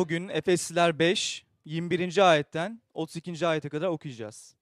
Bugün 0.00 0.28
Efesliler 0.28 0.98
5, 0.98 1.44
21. 1.64 2.30
ayetten 2.30 2.82
32. 2.94 3.46
ayete 3.46 3.68
kadar 3.68 3.88
okuyacağız. 3.88 4.54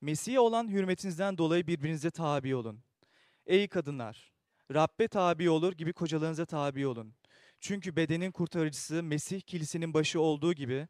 Mesih'e 0.00 0.40
olan 0.40 0.68
hürmetinizden 0.68 1.38
dolayı 1.38 1.66
birbirinize 1.66 2.10
tabi 2.10 2.54
olun. 2.54 2.80
Ey 3.46 3.68
kadınlar, 3.68 4.32
Rabbe 4.74 5.08
tabi 5.08 5.50
olur 5.50 5.72
gibi 5.72 5.92
kocalarınıza 5.92 6.46
tabi 6.46 6.86
olun. 6.86 7.14
Çünkü 7.60 7.96
bedenin 7.96 8.30
kurtarıcısı 8.30 9.02
Mesih 9.02 9.40
kilisenin 9.40 9.94
başı 9.94 10.20
olduğu 10.20 10.52
gibi 10.52 10.88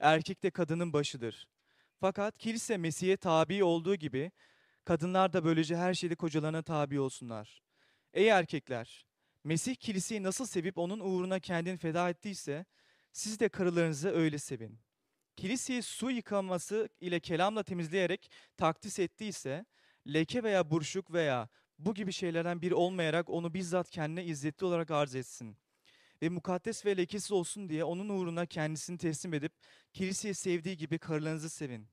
erkek 0.00 0.42
de 0.42 0.50
kadının 0.50 0.92
başıdır. 0.92 1.48
Fakat 2.00 2.38
kilise 2.38 2.76
Mesih'e 2.76 3.16
tabi 3.16 3.64
olduğu 3.64 3.94
gibi 3.94 4.32
kadınlar 4.84 5.32
da 5.32 5.44
böylece 5.44 5.76
her 5.76 5.94
şeyde 5.94 6.14
kocalarına 6.14 6.62
tabi 6.62 7.00
olsunlar. 7.00 7.62
Ey 8.12 8.28
erkekler, 8.28 9.06
Mesih 9.44 9.76
kiliseyi 9.76 10.22
nasıl 10.22 10.46
sevip 10.46 10.78
onun 10.78 11.00
uğruna 11.00 11.40
kendini 11.40 11.76
feda 11.76 12.10
ettiyse 12.10 12.64
siz 13.14 13.40
de 13.40 13.48
karılarınızı 13.48 14.10
öyle 14.10 14.38
sevin. 14.38 14.78
Kiliseyi 15.36 15.82
su 15.82 16.10
yıkaması 16.10 16.88
ile 17.00 17.20
kelamla 17.20 17.62
temizleyerek 17.62 18.30
takdis 18.56 18.98
ettiyse 18.98 19.64
leke 20.06 20.42
veya 20.42 20.70
buruşuk 20.70 21.12
veya 21.12 21.48
bu 21.78 21.94
gibi 21.94 22.12
şeylerden 22.12 22.62
biri 22.62 22.74
olmayarak 22.74 23.30
onu 23.30 23.54
bizzat 23.54 23.90
kendine 23.90 24.24
izzetli 24.24 24.64
olarak 24.64 24.90
arz 24.90 25.14
etsin. 25.14 25.56
Ve 26.22 26.28
mukaddes 26.28 26.86
ve 26.86 26.96
lekesiz 26.96 27.32
olsun 27.32 27.68
diye 27.68 27.84
onun 27.84 28.08
uğruna 28.08 28.46
kendisini 28.46 28.98
teslim 28.98 29.34
edip 29.34 29.52
kiliseyi 29.92 30.34
sevdiği 30.34 30.76
gibi 30.76 30.98
karılarınızı 30.98 31.50
sevin. 31.50 31.88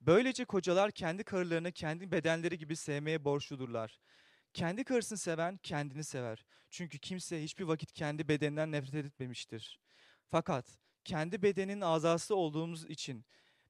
Böylece 0.00 0.44
kocalar 0.44 0.90
kendi 0.90 1.24
karılarını 1.24 1.72
kendi 1.72 2.12
bedenleri 2.12 2.58
gibi 2.58 2.76
sevmeye 2.76 3.24
borçludurlar. 3.24 4.00
Kendi 4.54 4.84
karısını 4.84 5.18
seven 5.18 5.56
kendini 5.56 6.04
sever. 6.04 6.44
Çünkü 6.70 6.98
kimse 6.98 7.42
hiçbir 7.42 7.64
vakit 7.64 7.92
kendi 7.92 8.28
bedeninden 8.28 8.72
nefret 8.72 8.94
etmemiştir. 9.06 9.81
Fakat 10.32 10.78
kendi 11.04 11.42
bedenin 11.42 11.80
azası 11.80 12.36
olduğumuz 12.36 12.84
için 12.84 13.24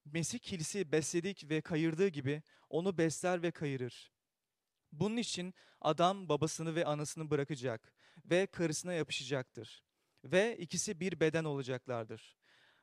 Mesih 0.04 0.38
kiliseyi 0.38 0.92
besledik 0.92 1.50
ve 1.50 1.60
kayırdığı 1.60 2.08
gibi 2.08 2.42
onu 2.68 2.98
besler 2.98 3.42
ve 3.42 3.50
kayırır. 3.50 4.12
Bunun 4.92 5.16
için 5.16 5.54
adam 5.80 6.28
babasını 6.28 6.74
ve 6.74 6.84
anasını 6.84 7.30
bırakacak 7.30 7.92
ve 8.24 8.46
karısına 8.46 8.92
yapışacaktır. 8.92 9.84
Ve 10.24 10.56
ikisi 10.58 11.00
bir 11.00 11.20
beden 11.20 11.44
olacaklardır. 11.44 12.36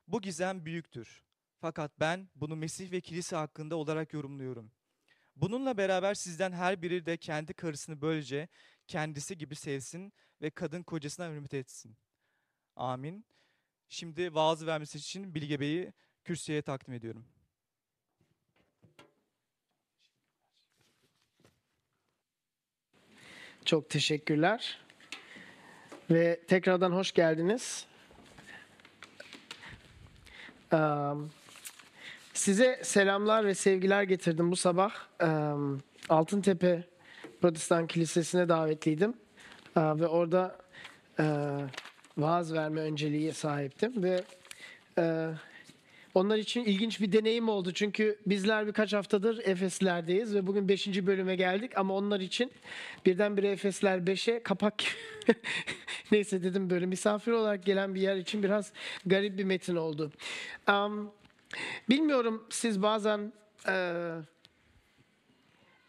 Bu 0.08 0.20
gizem 0.20 0.64
büyüktür. 0.64 1.22
Fakat 1.60 2.00
ben 2.00 2.30
bunu 2.34 2.56
Mesih 2.56 2.92
ve 2.92 3.00
kilise 3.00 3.36
hakkında 3.36 3.76
olarak 3.76 4.12
yorumluyorum. 4.12 4.72
Bununla 5.36 5.76
beraber 5.76 6.14
sizden 6.14 6.52
her 6.52 6.82
biri 6.82 7.06
de 7.06 7.16
kendi 7.16 7.54
karısını 7.54 8.00
böylece 8.00 8.48
kendisi 8.86 9.38
gibi 9.38 9.54
sevsin 9.54 10.12
ve 10.42 10.50
kadın 10.50 10.82
kocasına 10.82 11.30
hürmet 11.30 11.54
etsin. 11.54 11.96
Amin. 12.76 13.24
Şimdi 13.92 14.34
vaaz 14.34 14.66
vermesi 14.66 14.98
için 14.98 15.34
Bilge 15.34 15.60
Bey'i 15.60 15.92
kürsüye 16.24 16.62
takdim 16.62 16.94
ediyorum. 16.94 17.24
Çok 23.64 23.90
teşekkürler. 23.90 24.78
Ve 26.10 26.40
tekrardan 26.48 26.92
hoş 26.92 27.12
geldiniz. 27.12 27.86
Size 32.34 32.80
selamlar 32.84 33.44
ve 33.44 33.54
sevgiler 33.54 34.02
getirdim 34.02 34.50
bu 34.50 34.56
sabah. 34.56 34.94
Altıntepe 36.08 36.88
Protestan 37.40 37.86
Kilisesi'ne 37.86 38.48
davetliydim. 38.48 39.14
Ve 39.76 40.06
orada 40.06 40.58
vaaz 42.20 42.52
verme 42.52 42.80
önceliği 42.80 43.32
sahiptim. 43.32 44.02
Ve 44.02 44.20
onlar 46.14 46.36
için 46.36 46.64
ilginç 46.64 47.00
bir 47.00 47.12
deneyim 47.12 47.48
oldu. 47.48 47.72
Çünkü 47.72 48.18
bizler 48.26 48.66
birkaç 48.66 48.92
haftadır 48.92 49.38
Efesler'deyiz 49.44 50.34
ve 50.34 50.46
bugün 50.46 50.68
5. 50.68 51.06
bölüme 51.06 51.36
geldik. 51.36 51.72
Ama 51.76 51.94
onlar 51.94 52.20
için 52.20 52.52
birdenbire 53.06 53.50
Efesler 53.50 53.98
5'e 53.98 54.42
kapak 54.42 54.74
neyse 56.12 56.42
dedim 56.42 56.70
böyle 56.70 56.86
misafir 56.86 57.32
olarak 57.32 57.64
gelen 57.64 57.94
bir 57.94 58.00
yer 58.00 58.16
için 58.16 58.42
biraz 58.42 58.72
garip 59.06 59.38
bir 59.38 59.44
metin 59.44 59.76
oldu. 59.76 60.12
Um, 60.68 61.12
Bilmiyorum 61.88 62.46
siz 62.50 62.82
bazen 62.82 63.32
e, 63.68 63.94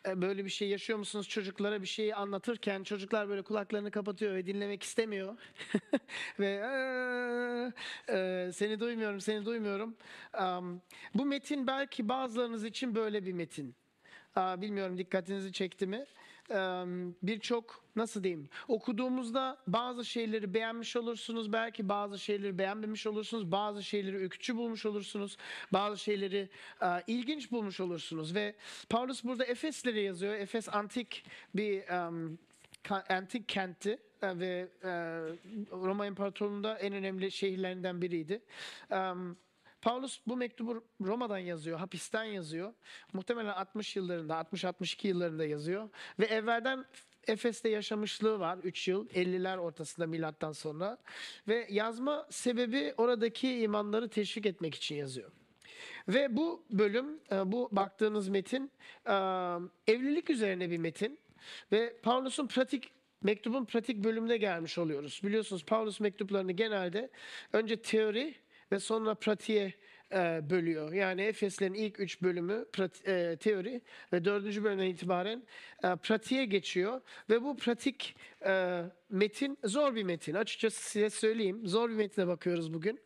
böyle 0.06 0.46
bir 0.46 0.50
şey 0.50 0.70
yaşıyor 0.70 1.00
musunuz? 1.00 1.30
Çocuklara 1.30 1.82
bir 1.82 1.88
şeyi 1.88 2.16
anlatırken 2.16 2.84
çocuklar 2.84 3.30
böyle 3.30 3.42
kulaklarını 3.42 3.92
kapatıyor 3.92 4.36
ve 4.36 4.46
dinlemek 4.46 4.84
istemiyor. 4.84 5.38
Ve 6.40 6.62
e, 8.10 8.16
e, 8.18 8.52
seni 8.54 8.80
duymuyorum 8.80 9.22
seni 9.22 9.46
duymuyorum. 9.46 9.98
Um, 10.42 10.82
bu 11.14 11.26
metin 11.26 11.68
belki 11.68 12.10
bazılarınız 12.10 12.66
için 12.66 12.96
böyle 12.96 13.26
bir 13.26 13.34
metin. 13.34 13.76
Uh, 14.38 14.62
bilmiyorum 14.62 14.98
dikkatinizi 14.98 15.52
çekti 15.52 15.88
mi 15.88 16.06
birçok 17.24 17.84
nasıl 17.96 18.24
diyeyim 18.24 18.50
okuduğumuzda 18.68 19.58
bazı 19.68 20.06
şeyleri 20.06 20.54
beğenmiş 20.54 20.96
olursunuz 20.96 21.54
belki 21.54 21.90
bazı 21.90 22.20
şeyleri 22.20 22.58
beğenmemiş 22.58 23.08
olursunuz 23.08 23.52
bazı 23.52 23.84
şeyleri 23.84 24.16
ürkütücü 24.16 24.56
bulmuş 24.56 24.86
olursunuz 24.86 25.38
bazı 25.74 25.98
şeyleri 25.98 26.50
ilginç 27.08 27.52
bulmuş 27.52 27.80
olursunuz 27.80 28.36
ve 28.36 28.56
Paulus 28.90 29.24
burada 29.24 29.46
Efeslere 29.46 30.02
yazıyor 30.02 30.34
Efes 30.34 30.70
antik 30.76 31.26
bir 31.56 31.84
antik 33.10 33.50
kenti 33.50 34.00
ve 34.24 34.68
Roma 35.72 36.06
İmparatorluğu'nda 36.06 36.78
en 36.78 36.94
önemli 36.94 37.32
şehirlerinden 37.32 38.02
biriydi. 38.02 38.42
Paulus 39.82 40.20
bu 40.28 40.38
mektubu 40.38 40.84
Roma'dan 41.02 41.38
yazıyor, 41.38 41.80
hapisten 41.80 42.24
yazıyor. 42.24 42.74
Muhtemelen 43.14 43.54
60 43.54 43.96
yıllarında, 43.96 44.34
60-62 44.34 45.08
yıllarında 45.08 45.46
yazıyor. 45.46 45.90
Ve 46.20 46.26
evvelden 46.26 46.86
Efes'te 47.28 47.70
yaşamışlığı 47.70 48.40
var 48.40 48.58
3 48.58 48.88
yıl 48.88 49.08
50'ler 49.08 49.58
ortasında 49.58 50.08
milattan 50.08 50.52
sonra 50.52 50.98
ve 51.48 51.68
yazma 51.70 52.28
sebebi 52.30 52.94
oradaki 52.98 53.62
imanları 53.62 54.10
teşvik 54.10 54.46
etmek 54.46 54.76
için 54.76 54.96
yazıyor. 54.96 55.32
Ve 56.08 56.38
bu 56.38 56.64
bölüm 56.72 57.20
e, 57.32 57.52
bu 57.52 57.70
baktığınız 57.72 58.30
metin 58.30 58.72
e, 59.06 59.14
evlilik 59.88 60.30
üzerine 60.30 60.72
bir 60.72 60.78
metin 60.78 61.20
ve 61.72 61.96
Paulus'un 62.04 62.48
pratik 62.48 62.92
mektubun 63.24 63.66
pratik 63.66 64.04
bölümüne 64.04 64.38
gelmiş 64.38 64.78
oluyoruz. 64.78 65.22
Biliyorsunuz 65.24 65.66
Paulus 65.66 66.00
mektuplarını 66.00 66.52
genelde 66.52 67.10
önce 67.54 67.82
teori 67.82 68.36
ve 68.72 68.80
sonra 68.80 69.16
pratiğe 69.16 69.74
e, 70.14 70.50
bölüyor. 70.50 70.94
Yani 70.94 71.22
Efeslerin 71.22 71.74
ilk 71.74 72.00
üç 72.00 72.22
bölümü 72.22 72.66
e, 73.08 73.38
teori 73.40 73.82
ve 74.14 74.26
dördüncü 74.26 74.64
bölümden 74.64 74.86
itibaren 74.86 75.44
e, 75.84 75.96
pratiğe 75.96 76.46
geçiyor. 76.46 77.02
Ve 77.30 77.44
bu 77.44 77.58
pratik 77.58 78.16
e, 78.46 78.84
metin 79.10 79.58
zor 79.64 79.96
bir 79.96 80.04
metin. 80.04 80.34
Açıkçası 80.34 80.84
size 80.84 81.10
söyleyeyim. 81.10 81.68
Zor 81.68 81.90
bir 81.90 81.96
metine 81.96 82.28
bakıyoruz 82.28 82.74
bugün. 82.74 83.00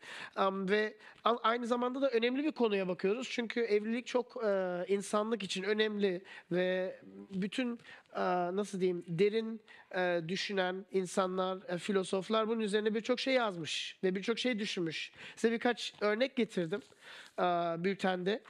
Um, 0.47 0.69
ve 0.69 0.97
aynı 1.23 1.67
zamanda 1.67 2.01
da 2.01 2.09
önemli 2.09 2.43
bir 2.43 2.51
konuya 2.51 2.87
bakıyoruz. 2.87 3.27
Çünkü 3.31 3.61
evlilik 3.61 4.05
çok 4.05 4.43
e, 4.45 4.85
insanlık 4.87 5.43
için 5.43 5.63
önemli 5.63 6.21
ve 6.51 6.99
bütün 7.33 7.79
e, 8.15 8.21
nasıl 8.55 8.79
diyeyim 8.79 9.03
derin 9.07 9.61
e, 9.95 10.21
düşünen 10.27 10.85
insanlar, 10.91 11.57
e, 11.69 11.77
filozoflar 11.77 12.47
bunun 12.47 12.59
üzerine 12.59 12.93
birçok 12.93 13.19
şey 13.19 13.33
yazmış 13.33 13.97
ve 14.03 14.15
birçok 14.15 14.39
şey 14.39 14.59
düşünmüş. 14.59 15.11
Size 15.35 15.53
birkaç 15.53 15.93
örnek 16.01 16.35
getirdim 16.35 16.81
e, 17.39 17.43
bültende. 17.83 18.41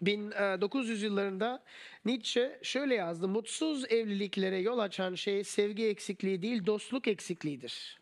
1900 0.00 1.02
yıllarında 1.02 1.62
Nietzsche 2.04 2.58
şöyle 2.62 2.94
yazdı. 2.94 3.28
Mutsuz 3.28 3.84
evliliklere 3.92 4.58
yol 4.58 4.78
açan 4.78 5.14
şey 5.14 5.44
sevgi 5.44 5.86
eksikliği 5.86 6.42
değil, 6.42 6.66
dostluk 6.66 7.08
eksikliğidir. 7.08 7.98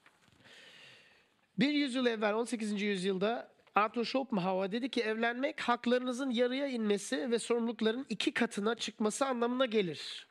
Bir 1.59 1.73
yüzyıl 1.73 2.07
evvel 2.07 2.35
18. 2.35 2.83
yüzyılda 2.83 3.55
Arthur 3.75 4.05
Schopenhauer 4.05 4.73
dedi 4.73 4.89
ki 4.89 5.01
evlenmek 5.01 5.61
haklarınızın 5.61 6.31
yarıya 6.31 6.67
inmesi 6.67 7.31
ve 7.31 7.39
sorumlulukların 7.39 8.07
iki 8.09 8.33
katına 8.33 8.75
çıkması 8.75 9.27
anlamına 9.27 9.67
gelir. 9.67 10.27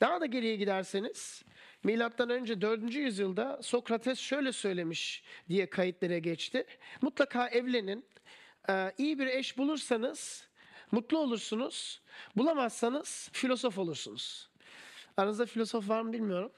Daha 0.00 0.20
da 0.20 0.26
geriye 0.26 0.56
giderseniz 0.56 1.44
Milattan 1.84 2.30
önce 2.30 2.60
4. 2.60 2.94
yüzyılda 2.94 3.62
Sokrates 3.62 4.18
şöyle 4.18 4.52
söylemiş 4.52 5.22
diye 5.48 5.70
kayıtlara 5.70 6.18
geçti. 6.18 6.66
Mutlaka 7.02 7.48
evlenin. 7.48 8.04
Ee, 8.68 8.92
iyi 8.98 9.18
bir 9.18 9.26
eş 9.26 9.58
bulursanız 9.58 10.48
mutlu 10.92 11.18
olursunuz. 11.18 12.02
Bulamazsanız 12.36 13.28
filozof 13.32 13.78
olursunuz. 13.78 14.50
Aranızda 15.16 15.46
filozof 15.46 15.88
var 15.88 16.00
mı 16.02 16.12
bilmiyorum. 16.12 16.52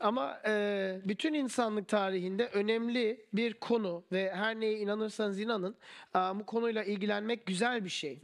Ama 0.00 0.40
e, 0.46 1.00
bütün 1.04 1.34
insanlık 1.34 1.88
tarihinde 1.88 2.46
önemli 2.46 3.26
bir 3.32 3.54
konu 3.54 4.04
ve 4.12 4.32
her 4.34 4.60
neye 4.60 4.78
inanırsanız 4.78 5.40
inanın 5.40 5.76
e, 6.16 6.18
bu 6.18 6.46
konuyla 6.46 6.84
ilgilenmek 6.84 7.46
güzel 7.46 7.84
bir 7.84 7.90
şey. 7.90 8.20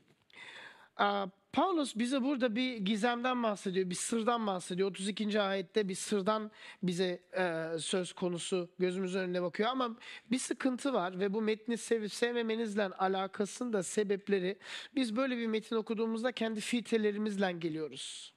Aa, 0.97 1.27
Paulus 1.53 1.97
bize 1.97 2.23
burada 2.23 2.57
bir 2.57 2.77
gizemden 2.77 3.43
bahsediyor, 3.43 3.91
bir 3.91 3.95
sırdan 3.95 4.47
bahsediyor. 4.47 4.91
32. 4.91 5.41
ayette 5.41 5.89
bir 5.89 5.95
sırdan 5.95 6.51
bize 6.83 7.23
e, 7.39 7.67
söz 7.79 8.13
konusu 8.13 8.71
gözümüzün 8.79 9.21
önüne 9.21 9.43
bakıyor. 9.43 9.69
Ama 9.69 9.97
bir 10.31 10.39
sıkıntı 10.39 10.93
var 10.93 11.21
ve 11.21 11.35
bu 11.35 11.43
metni 11.43 11.79
sevip 11.79 12.13
sevmemenizle 12.13 12.85
alakasının 12.85 13.73
da 13.73 13.83
sebepleri 13.83 14.59
biz 14.95 15.17
böyle 15.17 15.39
bir 15.39 15.47
metin 15.47 15.77
okuduğumuzda 15.77 16.33
kendi 16.33 16.61
filtrelerimizle 16.61 17.53
geliyoruz. 17.53 18.35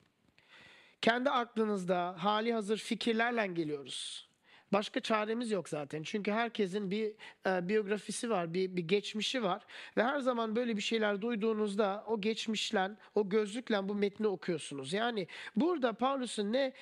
Kendi 1.01 1.29
aklınızda 1.29 2.15
hali 2.17 2.53
hazır 2.53 2.77
fikirlerle 2.77 3.47
geliyoruz. 3.47 4.30
Başka 4.73 4.99
çaremiz 4.99 5.51
yok 5.51 5.69
zaten. 5.69 6.03
Çünkü 6.03 6.31
herkesin 6.31 6.91
bir 6.91 7.11
e, 7.47 7.69
biyografisi 7.69 8.29
var, 8.29 8.53
bir, 8.53 8.75
bir 8.75 8.87
geçmişi 8.87 9.43
var. 9.43 9.63
Ve 9.97 10.03
her 10.03 10.19
zaman 10.19 10.55
böyle 10.55 10.77
bir 10.77 10.81
şeyler 10.81 11.21
duyduğunuzda 11.21 12.03
o 12.07 12.21
geçmişle, 12.21 12.91
o 13.15 13.29
gözlükle 13.29 13.89
bu 13.89 13.95
metni 13.95 14.27
okuyorsunuz. 14.27 14.93
Yani 14.93 15.27
burada 15.55 15.93
Paulus'un 15.93 16.53
ne 16.53 16.73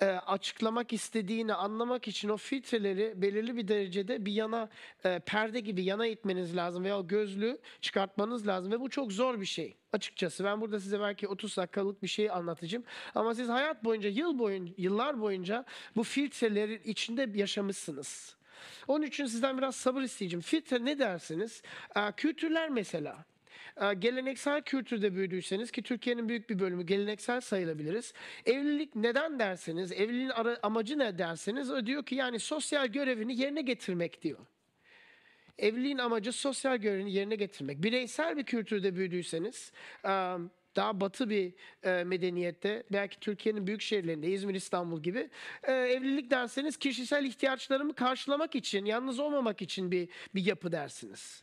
e, 0.00 0.06
açıklamak 0.06 0.92
istediğini 0.92 1.54
anlamak 1.54 2.08
için 2.08 2.28
o 2.28 2.36
filtreleri 2.36 3.22
belirli 3.22 3.56
bir 3.56 3.68
derecede 3.68 4.26
bir 4.26 4.32
yana 4.32 4.68
e, 5.04 5.18
perde 5.18 5.60
gibi 5.60 5.84
yana 5.84 6.06
itmeniz 6.06 6.56
lazım 6.56 6.84
veya 6.84 6.98
o 6.98 7.06
gözlüğü 7.06 7.58
çıkartmanız 7.80 8.46
lazım 8.46 8.72
ve 8.72 8.80
bu 8.80 8.90
çok 8.90 9.12
zor 9.12 9.40
bir 9.40 9.46
şey 9.46 9.76
açıkçası. 9.92 10.44
Ben 10.44 10.60
burada 10.60 10.80
size 10.80 11.00
belki 11.00 11.28
30 11.28 11.56
dakikalık 11.56 12.02
bir 12.02 12.08
şey 12.08 12.30
anlatacağım 12.30 12.84
ama 13.14 13.34
siz 13.34 13.48
hayat 13.48 13.84
boyunca 13.84 14.08
yıl 14.08 14.38
boyunca 14.38 14.74
yıllar 14.78 15.20
boyunca 15.20 15.64
bu 15.96 16.02
filtrelerin 16.02 16.82
içinde 16.84 17.30
yaşamışsınız. 17.34 18.36
Onun 18.88 19.04
için 19.04 19.26
sizden 19.26 19.58
biraz 19.58 19.76
sabır 19.76 20.02
isteyeceğim. 20.02 20.42
Filtre 20.42 20.84
ne 20.84 20.98
dersiniz? 20.98 21.62
Aa, 21.94 22.12
kültürler 22.12 22.70
mesela. 22.70 23.24
Ee, 23.80 23.94
Geleneksel 23.94 24.62
kültürde 24.62 25.14
büyüdüyseniz 25.14 25.70
ki 25.70 25.82
Türkiye'nin 25.82 26.28
büyük 26.28 26.50
bir 26.50 26.58
bölümü 26.58 26.86
geleneksel 26.86 27.40
sayılabiliriz. 27.40 28.12
Evlilik 28.46 28.96
neden 28.96 29.38
derseniz, 29.38 29.92
evliliğin 29.92 30.32
amacı 30.62 30.98
ne 30.98 31.18
derseniz 31.18 31.70
o 31.70 31.86
diyor 31.86 32.06
ki 32.06 32.14
yani 32.14 32.38
sosyal 32.38 32.86
görevini 32.86 33.40
yerine 33.40 33.62
getirmek 33.62 34.22
diyor. 34.22 34.38
Evliliğin 35.58 35.98
amacı 35.98 36.32
sosyal 36.32 36.76
görevini 36.76 37.12
yerine 37.12 37.36
getirmek. 37.36 37.82
Bireysel 37.82 38.36
bir 38.36 38.44
kültürde 38.44 38.96
büyüdüyseniz, 38.96 39.72
e, 40.04 40.08
daha 40.76 41.00
batı 41.00 41.30
bir 41.30 41.52
e, 41.82 42.04
medeniyette, 42.04 42.82
belki 42.92 43.20
Türkiye'nin 43.20 43.66
büyük 43.66 43.80
şehirlerinde, 43.80 44.28
İzmir, 44.28 44.54
İstanbul 44.54 45.02
gibi, 45.02 45.30
e, 45.62 45.72
evlilik 45.72 46.30
derseniz 46.30 46.76
kişisel 46.76 47.24
ihtiyaçlarımı 47.24 47.94
karşılamak 47.94 48.54
için, 48.54 48.84
yalnız 48.84 49.18
olmamak 49.18 49.62
için 49.62 49.90
bir, 49.90 50.08
bir 50.34 50.46
yapı 50.46 50.72
dersiniz. 50.72 51.42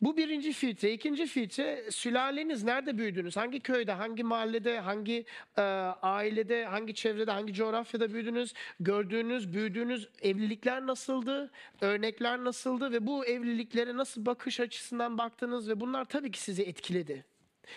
Bu 0.00 0.16
birinci 0.16 0.52
filtre. 0.52 0.92
İkinci 0.92 1.26
filtre 1.26 1.90
sülaleniz 1.90 2.64
nerede 2.64 2.98
büyüdünüz? 2.98 3.36
Hangi 3.36 3.60
köyde, 3.60 3.92
hangi 3.92 4.24
mahallede, 4.24 4.80
hangi 4.80 5.24
e, 5.56 5.62
ailede, 6.02 6.64
hangi 6.64 6.94
çevrede, 6.94 7.30
hangi 7.30 7.52
coğrafyada 7.54 8.12
büyüdünüz? 8.12 8.54
Gördüğünüz, 8.80 9.52
büyüdüğünüz 9.52 10.08
evlilikler 10.22 10.86
nasıldı? 10.86 11.50
Örnekler 11.80 12.44
nasıldı? 12.44 12.92
Ve 12.92 13.06
bu 13.06 13.26
evliliklere 13.26 13.96
nasıl 13.96 14.26
bakış 14.26 14.60
açısından 14.60 15.18
baktınız? 15.18 15.68
Ve 15.68 15.80
bunlar 15.80 16.04
tabii 16.04 16.30
ki 16.30 16.40
sizi 16.40 16.62
etkiledi. 16.62 17.24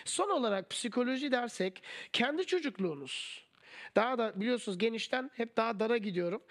Son 0.04 0.30
olarak 0.30 0.70
psikoloji 0.70 1.32
dersek 1.32 1.82
kendi 2.12 2.46
çocukluğunuz. 2.46 3.44
Daha 3.96 4.18
da 4.18 4.40
biliyorsunuz 4.40 4.78
genişten 4.78 5.30
hep 5.34 5.56
daha 5.56 5.80
dara 5.80 5.96
gidiyorum. 5.96 6.42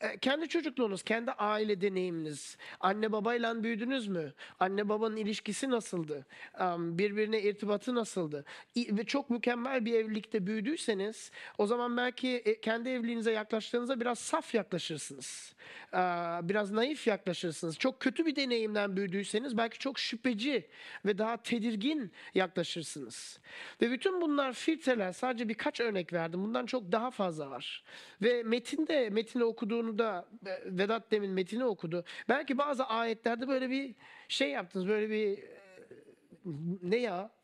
E, 0.00 0.18
Kendi 0.18 0.48
çocukluğunuz, 0.48 1.02
kendi 1.02 1.30
aile 1.30 1.80
deneyiminiz. 1.80 2.56
Anne 2.80 3.12
babayla 3.12 3.62
büyüdünüz 3.62 4.08
mü? 4.08 4.32
Anne 4.60 4.88
babanın 4.88 5.16
ilişkisi 5.16 5.70
nasıldı? 5.70 6.26
Birbirine 6.78 7.42
irtibatı 7.42 7.94
nasıldı? 7.94 8.44
Ve 8.76 9.04
çok 9.04 9.30
mükemmel 9.30 9.84
bir 9.84 9.94
evlilikte 9.94 10.46
büyüdüyseniz 10.46 11.30
o 11.58 11.66
zaman 11.66 11.96
belki 11.96 12.28
e, 12.28 12.60
kendi 12.60 12.88
evliliğinize 12.88 13.32
yaklaştığınızda 13.32 14.00
biraz 14.00 14.18
saf 14.18 14.54
yaklaşırsınız. 14.54 15.54
Biraz 16.42 16.70
naif 16.70 17.06
yaklaşırsınız. 17.06 17.78
Çok 17.78 18.00
kötü 18.00 18.26
bir 18.26 18.36
deneyimden 18.36 18.96
büyüdüyseniz 18.96 19.56
belki 19.56 19.78
çok 19.78 19.98
şüpheci 19.98 20.68
ve 21.04 21.18
daha 21.18 21.36
tedirgin 21.36 22.12
yaklaşırsınız. 22.34 23.40
Ve 23.82 23.90
bütün 23.90 24.20
bunlar 24.20 24.52
filtreler. 24.52 25.12
Sadece 25.12 25.48
birkaç 25.48 25.80
örnek 25.80 26.12
verdim. 26.12 26.42
Bundan 26.42 26.66
çok 26.66 26.92
daha 26.92 27.10
fazla 27.10 27.50
var. 27.50 27.84
Ve 28.22 28.42
metinde, 28.42 29.10
metini 29.10 29.44
okuduğunu 29.44 29.87
da 29.98 30.28
e, 30.46 30.58
Vedat 30.64 31.10
demin 31.10 31.30
metini 31.30 31.64
okudu. 31.64 32.04
Belki 32.28 32.58
bazı 32.58 32.84
ayetlerde 32.84 33.48
böyle 33.48 33.70
bir 33.70 33.94
şey 34.28 34.50
yaptınız. 34.50 34.88
Böyle 34.88 35.10
bir 35.10 35.38
e, 35.38 35.58
ne 36.82 36.96
ya? 36.96 37.38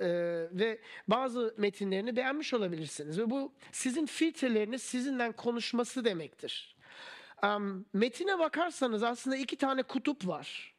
Ee, 0.00 0.48
ve 0.52 0.78
bazı 1.08 1.54
metinlerini 1.56 2.16
beğenmiş 2.16 2.54
olabilirsiniz. 2.54 3.18
Ve 3.18 3.30
bu 3.30 3.52
sizin 3.72 4.06
filtreleriniz 4.06 4.82
sizinle 4.82 5.32
konuşması 5.32 6.04
demektir. 6.04 6.76
Am, 7.42 7.84
metine 7.92 8.38
bakarsanız 8.38 9.02
aslında 9.02 9.36
iki 9.36 9.56
tane 9.56 9.82
kutup 9.82 10.26
var. 10.26 10.74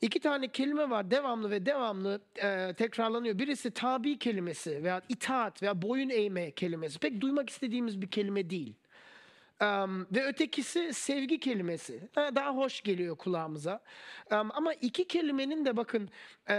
İki 0.00 0.20
tane 0.20 0.48
kelime 0.48 0.90
var 0.90 1.10
devamlı 1.10 1.50
ve 1.50 1.66
devamlı 1.66 2.20
e, 2.42 2.74
tekrarlanıyor. 2.74 3.38
Birisi 3.38 3.70
tabi 3.70 4.18
kelimesi 4.18 4.84
veya 4.84 5.02
itaat 5.08 5.62
veya 5.62 5.82
boyun 5.82 6.08
eğme 6.08 6.50
kelimesi. 6.50 6.98
Pek 6.98 7.20
duymak 7.20 7.50
istediğimiz 7.50 8.02
bir 8.02 8.10
kelime 8.10 8.50
değil. 8.50 8.74
Am, 9.60 10.06
ve 10.12 10.24
ötekisi 10.24 10.94
sevgi 10.94 11.40
kelimesi. 11.40 12.08
Ha, 12.14 12.36
Daha 12.36 12.56
hoş 12.56 12.80
geliyor 12.80 13.16
kulağımıza. 13.16 13.80
Am, 14.30 14.50
ama 14.54 14.74
iki 14.74 15.06
kelimenin 15.06 15.64
de 15.64 15.76
bakın 15.76 16.10
e, 16.50 16.56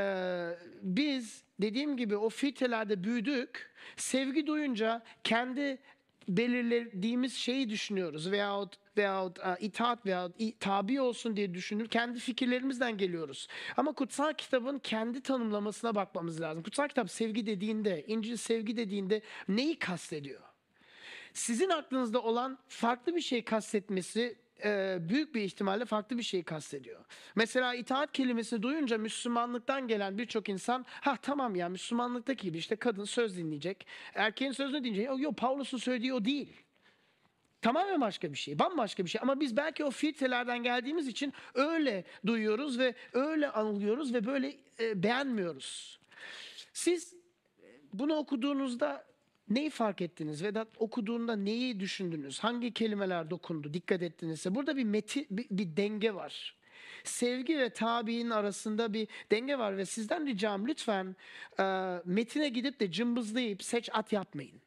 biz 0.82 1.44
dediğim 1.62 1.98
gibi 1.98 2.18
o 2.18 2.30
filtrelerde 2.30 3.04
büyüdük. 3.04 3.72
Sevgi 3.98 4.48
duyunca 4.48 5.04
kendi 5.24 5.80
belirlediğimiz 6.28 7.34
şeyi 7.34 7.70
düşünüyoruz 7.70 8.32
veyahut 8.32 8.76
veyahut 8.98 9.40
e, 9.40 9.58
itaat 9.60 10.06
veyahut 10.06 10.36
tabi 10.60 11.02
olsun 11.02 11.36
diye 11.36 11.54
düşünür. 11.54 11.88
Kendi 11.88 12.20
fikirlerimizden 12.20 12.98
geliyoruz. 12.98 13.48
Ama 13.78 13.94
kutsal 13.94 14.34
kitabın 14.34 14.80
kendi 14.80 15.22
tanımlamasına 15.22 15.96
bakmamız 15.96 16.42
lazım. 16.42 16.64
Kutsal 16.64 16.88
kitap 16.88 17.12
sevgi 17.12 17.46
dediğinde, 17.46 18.04
İncil 18.08 18.36
sevgi 18.36 18.78
dediğinde 18.78 19.22
neyi 19.48 19.80
kastediyor? 19.80 20.49
Sizin 21.34 21.70
aklınızda 21.70 22.22
olan 22.22 22.58
farklı 22.68 23.16
bir 23.16 23.22
şey 23.22 23.44
kastetmesi 23.44 24.36
e, 24.64 24.98
büyük 25.02 25.36
bir 25.36 25.42
ihtimalle 25.42 25.86
farklı 25.86 26.18
bir 26.18 26.24
şey 26.24 26.44
kastediyor. 26.44 27.06
Mesela 27.36 27.74
itaat 27.76 28.12
kelimesini 28.12 28.62
duyunca 28.64 28.98
Müslümanlıktan 28.98 29.88
gelen 29.88 30.18
birçok 30.18 30.50
insan 30.50 30.86
ha 30.90 31.18
tamam 31.22 31.56
ya 31.56 31.70
Müslümanlıktaki 31.70 32.48
gibi 32.48 32.58
işte 32.58 32.76
kadın 32.76 33.04
söz 33.04 33.38
dinleyecek. 33.38 33.88
Erkeğin 34.14 34.52
sözünü 34.52 34.84
dinleyecek. 34.84 35.20
Yok 35.20 35.38
Pavlus'un 35.38 35.78
söylediği 35.78 36.14
o 36.14 36.26
değil. 36.26 36.54
Tamamen 37.62 38.02
başka 38.02 38.32
bir 38.32 38.38
şey, 38.38 38.60
bambaşka 38.60 39.06
bir 39.06 39.10
şey. 39.10 39.22
Ama 39.22 39.40
biz 39.40 39.58
belki 39.58 39.84
o 39.84 39.92
filtrelerden 39.92 40.64
geldiğimiz 40.64 41.08
için 41.08 41.34
öyle 41.54 42.04
duyuyoruz 42.26 42.80
ve 42.80 42.96
öyle 43.14 43.50
anlıyoruz 43.50 44.14
ve 44.14 44.26
böyle 44.26 44.56
e, 44.80 45.04
beğenmiyoruz. 45.04 46.00
Siz 46.74 47.16
bunu 47.94 48.16
okuduğunuzda 48.16 49.09
neyi 49.50 49.70
fark 49.70 50.02
ettiniz? 50.02 50.44
Vedat 50.44 50.68
okuduğunda 50.78 51.36
neyi 51.36 51.80
düşündünüz? 51.80 52.40
Hangi 52.40 52.74
kelimeler 52.74 53.30
dokundu? 53.30 53.74
Dikkat 53.74 54.02
ettinizse. 54.02 54.56
Burada 54.56 54.78
bir 54.78 54.84
meti, 54.84 55.28
bir, 55.32 55.48
bir 55.52 55.78
denge 55.78 56.16
var. 56.16 56.56
Sevgi 57.04 57.60
ve 57.60 57.70
tabiinin 57.70 58.30
arasında 58.30 58.94
bir 58.94 59.08
denge 59.32 59.58
var 59.58 59.78
ve 59.78 59.86
sizden 59.86 60.28
ricam 60.28 60.68
lütfen 60.68 61.16
e, 61.60 61.64
metine 62.06 62.50
gidip 62.50 62.80
de 62.80 62.92
cımbızlayıp 62.92 63.64
seç 63.64 63.90
at 63.94 64.14
yapmayın. 64.14 64.62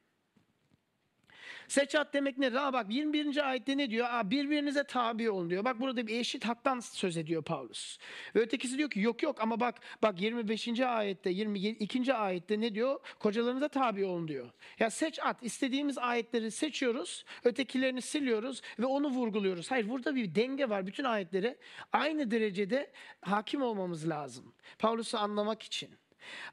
Seçat 1.73 2.14
demek 2.14 2.38
ne? 2.38 2.61
Aa 2.61 2.73
bak 2.73 2.87
21. 2.91 3.49
ayette 3.49 3.76
ne 3.76 3.91
diyor? 3.91 4.07
Aa, 4.11 4.31
birbirinize 4.31 4.85
tabi 4.85 5.31
olun 5.31 5.50
diyor. 5.50 5.64
Bak 5.64 5.81
burada 5.81 6.07
bir 6.07 6.21
eşit 6.21 6.45
haktan 6.45 6.81
söz 6.81 7.17
ediyor 7.17 7.43
Paulus. 7.43 7.99
Ve 8.37 8.41
ötekisi 8.41 8.79
diyor 8.79 8.91
ki 8.91 9.00
yok 9.00 9.23
yok 9.23 9.41
ama 9.41 9.61
bak 9.61 9.81
bak 10.02 10.21
25. 10.21 10.81
ayette 10.81 11.31
22. 11.31 12.14
ayette 12.14 12.61
ne 12.61 12.75
diyor? 12.75 13.00
Kocalarınıza 13.19 13.69
tabi 13.69 14.05
olun 14.05 14.29
diyor. 14.29 14.50
Ya 14.79 14.91
seç 14.91 15.19
at. 15.23 15.43
İstediğimiz 15.43 15.99
ayetleri 15.99 16.50
seçiyoruz. 16.50 17.25
Ötekilerini 17.45 18.02
siliyoruz 18.02 18.62
ve 18.79 18.87
onu 18.87 19.09
vurguluyoruz. 19.09 19.71
Hayır 19.71 19.88
burada 19.88 20.14
bir 20.14 20.35
denge 20.35 20.69
var. 20.69 20.87
Bütün 20.87 21.05
ayetlere 21.05 21.57
aynı 21.93 22.31
derecede 22.31 22.93
hakim 23.21 23.62
olmamız 23.62 24.09
lazım. 24.09 24.55
Paulus'u 24.79 25.19
anlamak 25.19 25.62
için. 25.62 26.02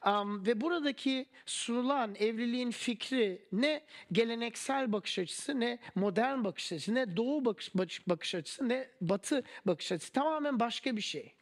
Am, 0.02 0.46
ve 0.46 0.62
buradaki 0.62 1.26
sunulan 1.46 2.16
evliliğin 2.16 2.72
fikri 2.72 3.46
ne 3.52 3.84
geleneksel 4.12 4.92
bakış 4.92 5.20
açısı 5.20 5.60
ne 5.60 5.80
modern 5.96 6.44
bakış 6.44 6.74
açısı 6.74 6.96
ne 6.96 7.18
doğu 7.18 7.46
bakış, 7.46 7.78
bakış, 8.08 8.36
açısı 8.36 8.70
ne 8.70 8.90
batı 9.02 9.44
bakış 9.66 9.92
açısı 9.92 10.12
tamamen 10.12 10.60
başka 10.60 10.96
bir 10.96 11.02
şey. 11.02 11.34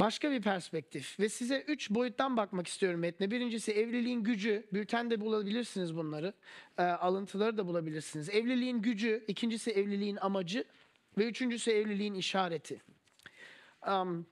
Başka 0.00 0.30
bir 0.30 0.42
perspektif 0.42 1.20
ve 1.20 1.28
size 1.28 1.60
üç 1.60 1.90
boyuttan 1.90 2.36
bakmak 2.36 2.66
istiyorum 2.66 3.00
metne. 3.00 3.30
Birincisi 3.30 3.72
evliliğin 3.72 4.22
gücü. 4.22 4.66
Bültende 4.72 5.20
bulabilirsiniz 5.20 5.96
bunları. 5.96 6.32
Ee, 6.78 6.82
alıntıları 6.82 7.56
da 7.56 7.66
bulabilirsiniz. 7.66 8.28
Evliliğin 8.28 8.82
gücü. 8.82 9.24
ikincisi 9.28 9.70
evliliğin 9.70 10.16
amacı. 10.16 10.64
Ve 11.18 11.26
üçüncüsü 11.26 11.70
evliliğin 11.70 12.14
işareti. 12.14 12.82
Am, 13.82 14.26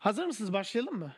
Hazır 0.00 0.26
mısınız? 0.26 0.52
Başlayalım 0.52 0.98
mı? 0.98 1.12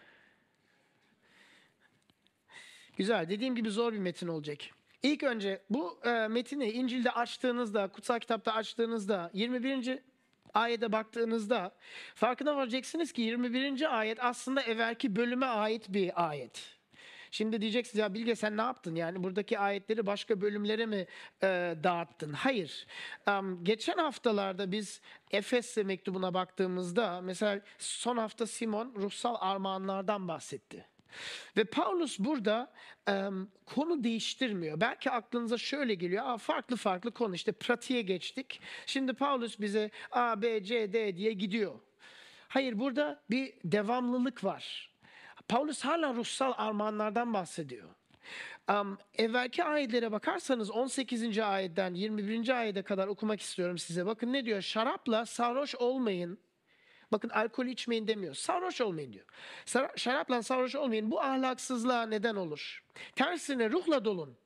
Güzel. 2.97 3.29
Dediğim 3.29 3.55
gibi 3.55 3.71
zor 3.71 3.93
bir 3.93 3.99
metin 3.99 4.29
olacak. 4.29 4.59
İlk 5.03 5.23
önce 5.23 5.63
bu 5.71 6.01
e, 6.05 6.29
metini 6.29 6.71
İncil'de 6.71 7.11
açtığınızda, 7.11 7.89
kutsal 7.89 8.19
kitapta 8.19 8.55
açtığınızda 8.55 9.31
21. 9.35 9.99
ayete 10.55 10.93
baktığınızda 10.93 11.75
farkına 12.15 12.57
varacaksınız 12.57 13.13
ki 13.13 13.23
21. 13.23 13.99
ayet 13.99 14.25
aslında 14.25 14.63
evvelki 14.63 15.17
bölüme 15.17 15.47
ait 15.47 15.89
bir 15.89 16.29
ayet. 16.29 16.82
Şimdi 17.33 17.61
diyeceksiniz 17.61 17.99
ya 17.99 18.15
Bilge 18.15 18.35
sen 18.35 18.57
ne 18.57 18.63
yaptın? 18.63 18.95
Yani 18.95 19.23
buradaki 19.23 19.59
ayetleri 19.59 20.07
başka 20.07 20.41
bölümlere 20.41 20.87
mi 20.87 21.07
e, 21.43 21.77
dağıttın? 21.85 22.33
Hayır. 22.33 22.87
Am, 23.27 23.65
geçen 23.65 23.99
haftalarda 23.99 24.73
biz 24.73 25.01
Efes 25.31 25.77
mektubuna 25.77 26.35
baktığımızda 26.35 27.21
mesela 27.21 27.61
son 27.79 28.17
hafta 28.17 28.47
Simon 28.47 28.95
ruhsal 28.97 29.37
armağanlardan 29.41 30.29
bahsetti. 30.29 30.87
Ve 31.57 31.65
Paulus 31.65 32.19
burada 32.19 32.73
em, 33.07 33.49
konu 33.67 34.05
değiştirmiyor. 34.05 34.81
Belki 34.81 35.11
aklınıza 35.11 35.59
şöyle 35.59 35.95
geliyor. 35.95 36.25
Aa, 36.27 36.39
farklı 36.39 36.77
farklı 36.77 37.13
konu 37.13 37.35
işte 37.35 37.53
pratiğe 37.53 38.03
geçtik. 38.03 38.61
Şimdi 38.87 39.13
Paulus 39.13 39.61
bize 39.61 39.91
A, 40.11 40.43
B, 40.43 40.65
C, 40.65 40.93
D 40.93 41.17
diye 41.17 41.33
gidiyor. 41.33 41.75
Hayır 42.49 42.79
burada 42.79 43.23
bir 43.31 43.53
devamlılık 43.65 44.45
var. 44.45 44.92
Paulus 45.49 45.85
hala 45.85 46.15
ruhsal 46.15 46.53
armağanlardan 46.57 47.35
bahsediyor. 47.35 47.89
Um, 48.71 48.99
evvelki 49.19 49.65
ayetlere 49.65 50.13
bakarsanız 50.13 50.71
18. 50.71 51.39
ayetten 51.39 51.95
21. 51.95 52.49
ayete 52.49 52.83
kadar 52.83 53.09
okumak 53.09 53.41
istiyorum 53.41 53.79
size. 53.79 54.07
Bakın 54.07 54.33
ne 54.33 54.45
diyor? 54.45 54.63
Şarapla 54.63 55.27
sarhoş 55.27 55.75
olmayın. 55.75 56.39
Bakın 57.13 57.29
alkol 57.29 57.67
içmeyin 57.67 58.09
demiyor. 58.09 58.35
Sarhoş 58.35 58.81
olmayın 58.81 59.13
diyor. 59.13 59.25
Şarapla 59.97 60.43
sarhoş 60.43 60.75
olmayın. 60.75 61.11
Bu 61.11 61.21
ahlaksızlığa 61.21 62.07
neden 62.07 62.37
olur. 62.37 62.85
Tersine 63.17 63.71
ruhla 63.71 64.05
dolun. 64.05 64.37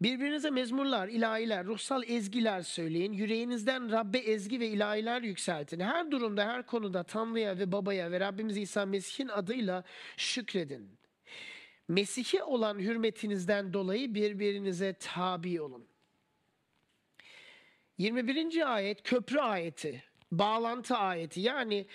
Birbirinize 0.00 0.50
mezmurlar, 0.50 1.08
ilahiler, 1.08 1.64
ruhsal 1.64 2.02
ezgiler 2.08 2.62
söyleyin. 2.62 3.12
Yüreğinizden 3.12 3.92
Rabbe 3.92 4.18
ezgi 4.18 4.60
ve 4.60 4.68
ilahiler 4.68 5.22
yükseltin. 5.22 5.80
Her 5.80 6.10
durumda, 6.10 6.46
her 6.46 6.66
konuda 6.66 7.02
Tanrı'ya 7.02 7.58
ve 7.58 7.72
Baba'ya 7.72 8.10
ve 8.10 8.20
Rabbimiz 8.20 8.56
İsa 8.56 8.86
Mesih'in 8.86 9.28
adıyla 9.28 9.84
şükredin. 10.16 10.98
Mesih'e 11.88 12.42
olan 12.42 12.78
hürmetinizden 12.78 13.72
dolayı 13.72 14.14
birbirinize 14.14 14.92
tabi 14.92 15.60
olun. 15.60 15.86
21. 17.98 18.74
ayet 18.74 19.02
köprü 19.02 19.38
ayeti, 19.38 20.04
bağlantı 20.32 20.96
ayeti. 20.96 21.40
Yani 21.40 21.86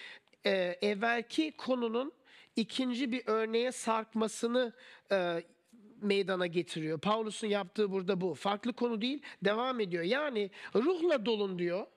e, 0.45 0.51
evvelki 0.81 1.51
konunun 1.51 2.13
ikinci 2.55 3.11
bir 3.11 3.23
örneğe 3.25 3.71
sarkmasını 3.71 4.73
e, 5.11 5.43
meydana 6.01 6.47
getiriyor. 6.47 6.99
Paulus'un 6.99 7.47
yaptığı 7.47 7.91
burada 7.91 8.21
bu. 8.21 8.33
Farklı 8.33 8.73
konu 8.73 9.01
değil, 9.01 9.21
devam 9.43 9.79
ediyor. 9.79 10.03
Yani 10.03 10.49
ruhla 10.75 11.25
dolun 11.25 11.59
diyor. 11.59 11.87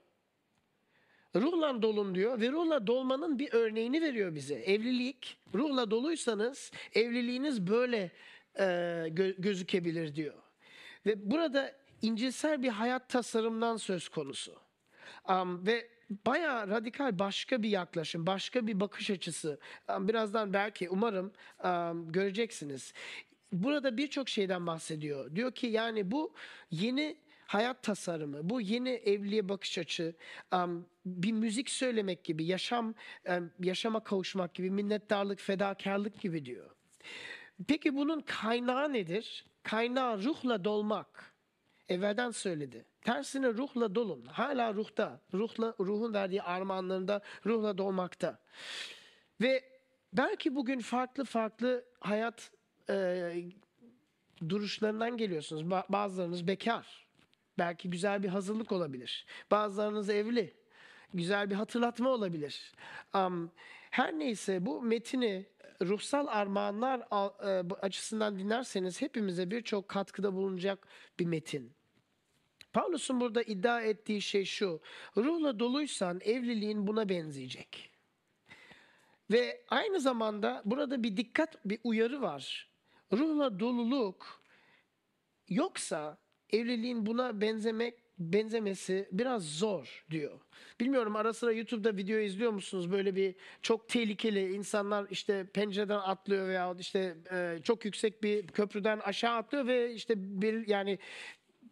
Ruhla 1.36 1.82
dolun 1.82 2.14
diyor 2.14 2.40
ve 2.40 2.52
ruhla 2.52 2.86
dolmanın 2.86 3.38
bir 3.38 3.52
örneğini 3.52 4.02
veriyor 4.02 4.34
bize. 4.34 4.54
Evlilik, 4.54 5.38
ruhla 5.54 5.90
doluysanız 5.90 6.72
evliliğiniz 6.94 7.66
böyle 7.66 8.10
e, 8.58 8.64
gö- 9.06 9.40
gözükebilir 9.40 10.14
diyor. 10.14 10.34
Ve 11.06 11.30
burada 11.30 11.72
incilsel 12.02 12.62
bir 12.62 12.68
hayat 12.68 13.08
tasarımdan 13.08 13.76
söz 13.76 14.08
konusu. 14.08 14.54
Am, 15.24 15.66
ve 15.66 15.88
bayağı 16.26 16.68
radikal 16.68 17.18
başka 17.18 17.62
bir 17.62 17.68
yaklaşım, 17.68 18.26
başka 18.26 18.66
bir 18.66 18.80
bakış 18.80 19.10
açısı. 19.10 19.58
Am, 19.88 20.08
birazdan 20.08 20.52
belki 20.52 20.90
umarım 20.90 21.32
am, 21.58 22.12
göreceksiniz. 22.12 22.92
Burada 23.52 23.96
birçok 23.96 24.28
şeyden 24.28 24.66
bahsediyor. 24.66 25.36
Diyor 25.36 25.52
ki 25.52 25.66
yani 25.66 26.10
bu 26.10 26.34
yeni 26.70 27.16
hayat 27.46 27.82
tasarımı, 27.82 28.50
bu 28.50 28.60
yeni 28.60 28.90
evliliğe 28.90 29.48
bakış 29.48 29.78
açı, 29.78 30.14
am, 30.50 30.86
bir 31.06 31.32
müzik 31.32 31.70
söylemek 31.70 32.24
gibi, 32.24 32.44
yaşam 32.44 32.94
em, 33.24 33.52
yaşama 33.60 34.04
kavuşmak 34.04 34.54
gibi, 34.54 34.70
minnettarlık, 34.70 35.40
fedakarlık 35.40 36.20
gibi 36.20 36.44
diyor. 36.44 36.70
Peki 37.68 37.96
bunun 37.96 38.20
kaynağı 38.20 38.92
nedir? 38.92 39.44
Kaynağı 39.62 40.22
ruhla 40.22 40.64
dolmak. 40.64 41.34
Evvelden 41.88 42.30
söyledi. 42.30 42.84
Tersine 43.02 43.48
ruhla 43.48 43.94
dolun. 43.94 44.24
Hala 44.24 44.74
ruhta. 44.74 45.20
Ruhla, 45.34 45.74
ruhun 45.80 46.14
verdiği 46.14 46.42
armağanlarında 46.42 47.20
ruhla 47.46 47.78
dolmakta. 47.78 48.38
Ve 49.40 49.64
belki 50.12 50.54
bugün 50.54 50.80
farklı 50.80 51.24
farklı 51.24 51.84
hayat 52.00 52.50
e, 52.90 53.34
duruşlarından 54.48 55.16
geliyorsunuz. 55.16 55.62
Ba- 55.62 55.84
bazılarınız 55.88 56.46
bekar. 56.46 57.06
Belki 57.58 57.90
güzel 57.90 58.22
bir 58.22 58.28
hazırlık 58.28 58.72
olabilir. 58.72 59.26
Bazılarınız 59.50 60.10
evli. 60.10 60.54
Güzel 61.14 61.50
bir 61.50 61.54
hatırlatma 61.54 62.10
olabilir. 62.10 62.72
Am, 63.12 63.50
her 63.90 64.12
neyse 64.12 64.66
bu 64.66 64.82
metini 64.82 65.46
ruhsal 65.82 66.26
armağanlar 66.26 67.02
açısından 67.82 68.38
dinlerseniz 68.38 69.02
hepimize 69.02 69.50
birçok 69.50 69.88
katkıda 69.88 70.34
bulunacak 70.34 70.88
bir 71.18 71.26
metin. 71.26 71.72
Paulus'un 72.72 73.20
burada 73.20 73.42
iddia 73.42 73.82
ettiği 73.82 74.22
şey 74.22 74.44
şu. 74.44 74.80
Ruhla 75.16 75.58
doluysan 75.58 76.20
evliliğin 76.24 76.86
buna 76.86 77.08
benzeyecek. 77.08 77.90
Ve 79.30 79.64
aynı 79.68 80.00
zamanda 80.00 80.62
burada 80.64 81.02
bir 81.02 81.16
dikkat, 81.16 81.64
bir 81.64 81.78
uyarı 81.84 82.22
var. 82.22 82.73
Ruhla 83.18 83.60
doluluk 83.60 84.42
yoksa 85.48 86.18
evliliğin 86.50 87.06
buna 87.06 87.40
benzemek 87.40 87.94
benzemesi 88.18 89.08
biraz 89.12 89.42
zor 89.44 90.04
diyor. 90.10 90.40
Bilmiyorum 90.80 91.16
ara 91.16 91.32
sıra 91.32 91.52
YouTube'da 91.52 91.96
video 91.96 92.18
izliyor 92.18 92.52
musunuz? 92.52 92.92
Böyle 92.92 93.16
bir 93.16 93.34
çok 93.62 93.88
tehlikeli 93.88 94.54
insanlar 94.54 95.06
işte 95.10 95.46
pencereden 95.46 95.98
atlıyor 95.98 96.48
veya 96.48 96.74
işte 96.78 97.16
e, 97.32 97.58
çok 97.64 97.84
yüksek 97.84 98.22
bir 98.22 98.46
köprüden 98.46 98.98
aşağı 98.98 99.36
atlıyor 99.36 99.66
ve 99.66 99.94
işte 99.94 100.14
bir 100.16 100.68
yani 100.68 100.98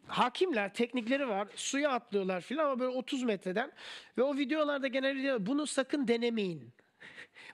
hakimler, 0.07 0.75
teknikleri 0.75 1.29
var. 1.29 1.49
Suya 1.57 1.91
atlıyorlar 1.91 2.41
filan 2.41 2.65
ama 2.65 2.81
böyle 2.81 2.91
30 2.97 3.23
metreden 3.23 3.73
ve 4.19 4.23
o 4.23 4.37
videolarda 4.37 4.87
genelde 4.87 5.47
bunu 5.47 5.67
sakın 5.67 6.09
denemeyin. 6.09 6.73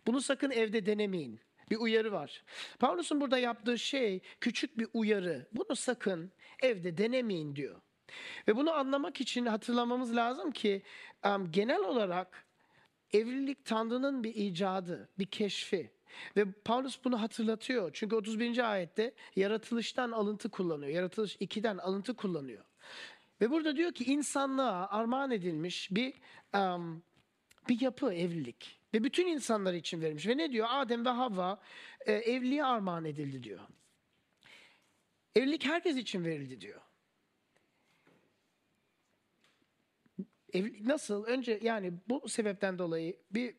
Bunu 0.06 0.20
sakın 0.20 0.50
evde 0.50 0.86
denemeyin. 0.86 1.40
Bir 1.70 1.76
uyarı 1.76 2.12
var. 2.12 2.42
Paulus'un 2.78 3.20
burada 3.20 3.38
yaptığı 3.38 3.78
şey 3.78 4.20
küçük 4.40 4.78
bir 4.78 4.88
uyarı. 4.92 5.46
Bunu 5.52 5.76
sakın 5.76 6.32
evde 6.62 6.98
denemeyin 6.98 7.56
diyor. 7.56 7.80
Ve 8.48 8.56
bunu 8.56 8.72
anlamak 8.72 9.20
için 9.20 9.46
hatırlamamız 9.46 10.16
lazım 10.16 10.50
ki 10.50 10.82
genel 11.50 11.80
olarak 11.80 12.46
evlilik 13.12 13.64
Tanrı'nın 13.64 14.24
bir 14.24 14.34
icadı, 14.34 15.08
bir 15.18 15.26
keşfi. 15.26 15.90
Ve 16.36 16.52
Paulus 16.52 17.04
bunu 17.04 17.20
hatırlatıyor. 17.20 17.90
Çünkü 17.92 18.16
31. 18.16 18.72
ayette 18.72 19.14
yaratılıştan 19.36 20.10
alıntı 20.10 20.48
kullanıyor. 20.48 20.92
Yaratılış 20.92 21.36
2'den 21.36 21.78
alıntı 21.78 22.14
kullanıyor. 22.14 22.64
Ve 23.40 23.50
burada 23.50 23.76
diyor 23.76 23.92
ki 23.92 24.04
insanlığa 24.04 24.88
armağan 24.88 25.30
edilmiş 25.30 25.88
bir 25.90 26.14
em, 26.54 27.02
bir 27.68 27.80
yapı 27.80 28.14
evlilik. 28.14 28.77
Ve 28.94 29.04
bütün 29.04 29.26
insanlar 29.26 29.74
için 29.74 30.00
verilmiş. 30.00 30.26
Ve 30.26 30.36
ne 30.36 30.52
diyor? 30.52 30.66
Adem 30.70 31.04
ve 31.04 31.08
Havva 31.08 31.60
e, 32.06 32.12
evliliğe 32.12 32.64
armağan 32.64 33.04
edildi 33.04 33.42
diyor. 33.42 33.60
Evlilik 35.36 35.64
herkes 35.64 35.96
için 35.96 36.24
verildi 36.24 36.60
diyor. 36.60 36.80
Evlilik 40.52 40.86
nasıl? 40.86 41.24
Önce 41.24 41.58
yani 41.62 41.92
bu 42.08 42.28
sebepten 42.28 42.78
dolayı 42.78 43.16
bir 43.30 43.54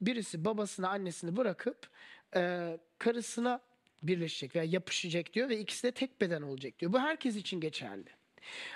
birisi 0.00 0.44
babasını 0.44 0.88
annesini 0.88 1.36
bırakıp 1.36 1.90
e, 2.36 2.78
karısına 2.98 3.60
birleşecek 4.02 4.56
veya 4.56 4.64
yapışacak 4.64 5.32
diyor 5.32 5.48
ve 5.48 5.58
ikisi 5.58 5.82
de 5.82 5.92
tek 5.92 6.20
beden 6.20 6.42
olacak 6.42 6.78
diyor. 6.78 6.92
Bu 6.92 7.00
herkes 7.00 7.36
için 7.36 7.60
geçerli. 7.60 8.10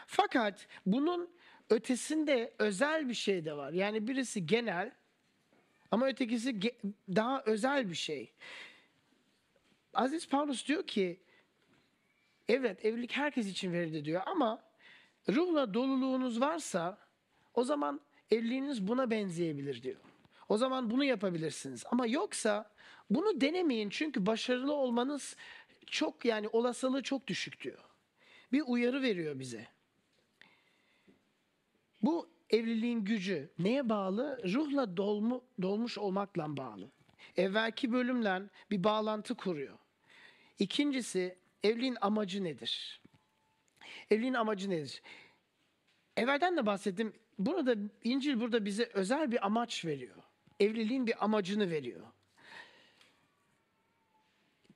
Fakat 0.06 0.66
bunun 0.86 1.30
ötesinde 1.70 2.54
özel 2.58 3.08
bir 3.08 3.14
şey 3.14 3.44
de 3.44 3.56
var. 3.56 3.72
Yani 3.72 4.08
birisi 4.08 4.46
genel 4.46 4.92
ama 5.90 6.06
ötekisi 6.06 6.60
daha 7.08 7.42
özel 7.42 7.90
bir 7.90 7.94
şey. 7.94 8.32
Aziz 9.94 10.28
Paulus 10.28 10.68
diyor 10.68 10.86
ki 10.86 11.20
evet 12.48 12.84
evlilik 12.84 13.12
herkes 13.12 13.46
için 13.46 13.72
verildi 13.72 14.04
diyor 14.04 14.22
ama 14.26 14.62
ruhla 15.28 15.74
doluluğunuz 15.74 16.40
varsa 16.40 16.98
o 17.54 17.64
zaman 17.64 18.00
evliliğiniz 18.30 18.88
buna 18.88 19.10
benzeyebilir 19.10 19.82
diyor. 19.82 20.00
O 20.48 20.58
zaman 20.58 20.90
bunu 20.90 21.04
yapabilirsiniz. 21.04 21.84
Ama 21.90 22.06
yoksa 22.06 22.70
bunu 23.10 23.40
denemeyin 23.40 23.90
çünkü 23.90 24.26
başarılı 24.26 24.72
olmanız 24.72 25.36
çok 25.86 26.24
yani 26.24 26.48
olasılığı 26.48 27.02
çok 27.02 27.26
düşük 27.26 27.62
diyor. 27.62 27.78
Bir 28.52 28.62
uyarı 28.66 29.02
veriyor 29.02 29.38
bize. 29.38 29.66
Bu 32.02 32.28
evliliğin 32.50 33.04
gücü 33.04 33.50
neye 33.58 33.88
bağlı? 33.88 34.40
Ruhla 34.44 34.96
dolmu, 34.96 35.44
dolmuş 35.62 35.98
olmakla 35.98 36.56
bağlı. 36.56 36.90
Evvelki 37.36 37.92
bölümle 37.92 38.42
bir 38.70 38.84
bağlantı 38.84 39.34
kuruyor. 39.34 39.78
İkincisi 40.58 41.38
evliliğin 41.62 41.96
amacı 42.00 42.44
nedir? 42.44 43.00
Evliliğin 44.10 44.34
amacı 44.34 44.70
nedir? 44.70 45.02
Evvelden 46.16 46.56
de 46.56 46.66
bahsettim. 46.66 47.12
Burada 47.38 47.76
İncil 48.04 48.40
burada 48.40 48.64
bize 48.64 48.90
özel 48.94 49.32
bir 49.32 49.46
amaç 49.46 49.84
veriyor. 49.84 50.16
Evliliğin 50.60 51.06
bir 51.06 51.24
amacını 51.24 51.70
veriyor. 51.70 52.06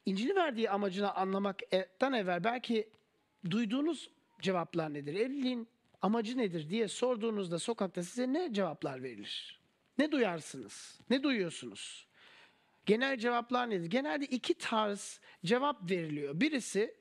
İncil'in 0.06 0.36
verdiği 0.36 0.70
amacını 0.70 1.14
anlamaktan 1.14 2.12
evvel 2.12 2.44
belki 2.44 2.88
duyduğunuz 3.50 4.10
cevaplar 4.40 4.94
nedir? 4.94 5.14
Evliliğin 5.14 5.68
amacı 6.02 6.38
nedir 6.38 6.70
diye 6.70 6.88
sorduğunuzda 6.88 7.58
sokakta 7.58 8.02
size 8.02 8.32
ne 8.32 8.52
cevaplar 8.52 9.02
verilir? 9.02 9.60
Ne 9.98 10.12
duyarsınız? 10.12 11.00
Ne 11.10 11.22
duyuyorsunuz? 11.22 12.06
Genel 12.86 13.18
cevaplar 13.18 13.70
nedir? 13.70 13.86
Genelde 13.86 14.24
iki 14.24 14.54
tarz 14.54 15.20
cevap 15.44 15.90
veriliyor. 15.90 16.40
Birisi 16.40 16.94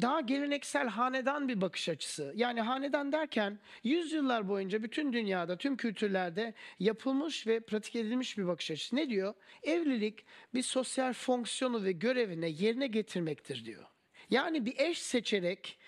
daha 0.00 0.20
geleneksel 0.20 0.88
hanedan 0.88 1.48
bir 1.48 1.60
bakış 1.60 1.88
açısı. 1.88 2.32
Yani 2.36 2.60
hanedan 2.60 3.12
derken 3.12 3.58
yüzyıllar 3.84 4.48
boyunca 4.48 4.82
bütün 4.82 5.12
dünyada, 5.12 5.56
tüm 5.56 5.76
kültürlerde 5.76 6.54
yapılmış 6.78 7.46
ve 7.46 7.60
pratik 7.60 7.96
edilmiş 7.96 8.38
bir 8.38 8.46
bakış 8.46 8.70
açısı. 8.70 8.96
Ne 8.96 9.08
diyor? 9.08 9.34
Evlilik 9.62 10.24
bir 10.54 10.62
sosyal 10.62 11.12
fonksiyonu 11.12 11.84
ve 11.84 11.92
görevine 11.92 12.48
yerine 12.48 12.86
getirmektir 12.86 13.64
diyor. 13.64 13.84
Yani 14.30 14.66
bir 14.66 14.74
eş 14.78 15.02
seçerek 15.02 15.78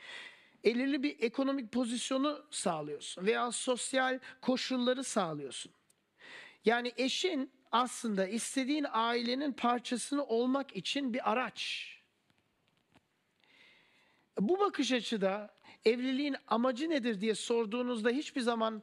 elirli 0.66 1.02
bir 1.02 1.16
ekonomik 1.20 1.72
pozisyonu 1.72 2.44
sağlıyorsun 2.50 3.26
veya 3.26 3.52
sosyal 3.52 4.18
koşulları 4.40 5.04
sağlıyorsun. 5.04 5.72
Yani 6.64 6.92
eşin 6.96 7.50
aslında 7.72 8.26
istediğin 8.26 8.86
ailenin 8.90 9.52
parçasını 9.52 10.24
olmak 10.24 10.76
için 10.76 11.14
bir 11.14 11.30
araç. 11.30 11.92
Bu 14.40 14.60
bakış 14.60 14.92
açıda 14.92 15.54
evliliğin 15.84 16.36
amacı 16.48 16.90
nedir 16.90 17.20
diye 17.20 17.34
sorduğunuzda 17.34 18.10
hiçbir 18.10 18.40
zaman 18.40 18.82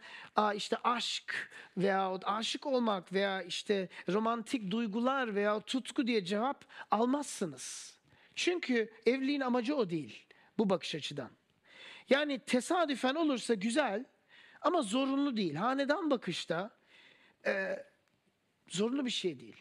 işte 0.56 0.78
aşk 0.84 1.52
veya 1.78 2.20
aşık 2.24 2.66
olmak 2.66 3.14
veya 3.14 3.42
işte 3.42 3.90
romantik 4.10 4.72
duygular 4.72 5.36
veya 5.36 5.60
tutku 5.60 6.08
diye 6.08 6.26
cevap 6.26 6.66
almazsınız. 6.92 7.98
Çünkü 8.36 8.94
evliliğin 9.06 9.42
amacı 9.42 9.76
o 9.76 9.90
değil 9.90 10.26
bu 10.58 10.70
bakış 10.70 10.96
açıdan. 10.96 11.30
Yani 12.10 12.40
tesadüfen 12.40 13.16
olursa 13.16 13.54
güzel 13.54 14.06
ama 14.62 14.82
zorunlu 14.82 15.38
değil. 15.38 15.56
Hanedan 15.56 16.12
bakışta 16.12 16.72
e, 17.46 17.86
zorunlu 18.68 19.06
bir 19.06 19.12
şey 19.12 19.40
değil. 19.40 19.56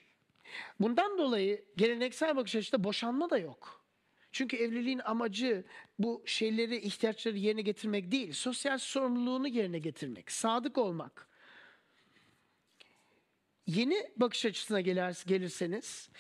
Bundan 0.81 1.19
dolayı 1.19 1.65
geleneksel 1.77 2.37
bakış 2.37 2.57
açıda 2.57 2.85
boşanma 2.85 3.31
da 3.31 3.39
yok. 3.39 3.83
Çünkü 4.33 4.57
evliliğin 4.57 5.01
amacı 5.05 5.65
bu 5.99 6.23
şeyleri, 6.27 6.77
ihtiyaçları 6.77 7.37
yerine 7.37 7.63
getirmek 7.63 8.13
değil, 8.13 8.33
sosyal 8.33 8.79
sorumluluğunu 8.79 9.49
yerine 9.49 9.79
getirmek, 9.79 10.33
sadık 10.33 10.79
olmak. 10.79 11.29
Yeni 13.67 14.11
bakış 14.17 14.47
açısına 14.47 14.81
gelir, 14.81 15.25
gelirseniz, 15.27 16.11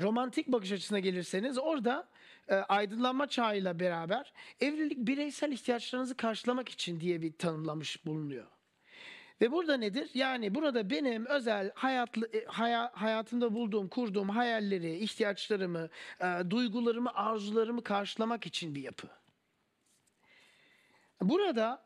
romantik 0.00 0.48
bakış 0.48 0.72
açısına 0.72 0.98
gelirseniz 0.98 1.58
orada 1.58 2.08
aydınlanma 2.54 3.26
çağıyla 3.26 3.80
beraber 3.80 4.32
evlilik 4.60 4.98
bireysel 4.98 5.52
ihtiyaçlarınızı 5.52 6.16
karşılamak 6.16 6.68
için 6.68 7.00
diye 7.00 7.22
bir 7.22 7.32
tanımlamış 7.32 8.06
bulunuyor. 8.06 8.46
Ve 9.40 9.52
burada 9.52 9.76
nedir? 9.76 10.10
Yani 10.14 10.54
burada 10.54 10.90
benim 10.90 11.26
özel 11.26 11.70
hayatlı, 11.74 12.30
e, 12.32 12.44
haya, 12.44 12.92
hayatımda 12.94 13.54
bulduğum, 13.54 13.88
kurduğum 13.88 14.28
hayalleri, 14.28 14.98
ihtiyaçlarımı, 14.98 15.88
e, 16.20 16.50
duygularımı, 16.50 17.14
arzularımı 17.14 17.84
karşılamak 17.84 18.46
için 18.46 18.74
bir 18.74 18.82
yapı. 18.82 19.08
Burada 21.22 21.82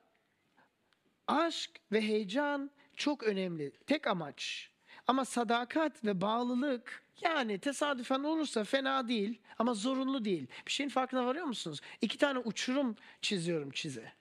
aşk 1.26 1.70
ve 1.92 2.00
heyecan 2.00 2.70
çok 2.96 3.22
önemli. 3.22 3.72
Tek 3.86 4.06
amaç. 4.06 4.70
Ama 5.10 5.24
sadakat 5.24 6.04
ve 6.04 6.20
bağlılık 6.20 7.02
yani 7.20 7.58
tesadüfen 7.58 8.22
olursa 8.22 8.64
fena 8.64 9.08
değil 9.08 9.40
ama 9.58 9.74
zorunlu 9.74 10.24
değil. 10.24 10.46
Bir 10.66 10.72
şeyin 10.72 10.90
farkına 10.90 11.26
varıyor 11.26 11.44
musunuz? 11.44 11.80
İki 12.00 12.18
tane 12.18 12.38
uçurum 12.38 12.96
çiziyorum 13.22 13.70
çize. 13.70 14.12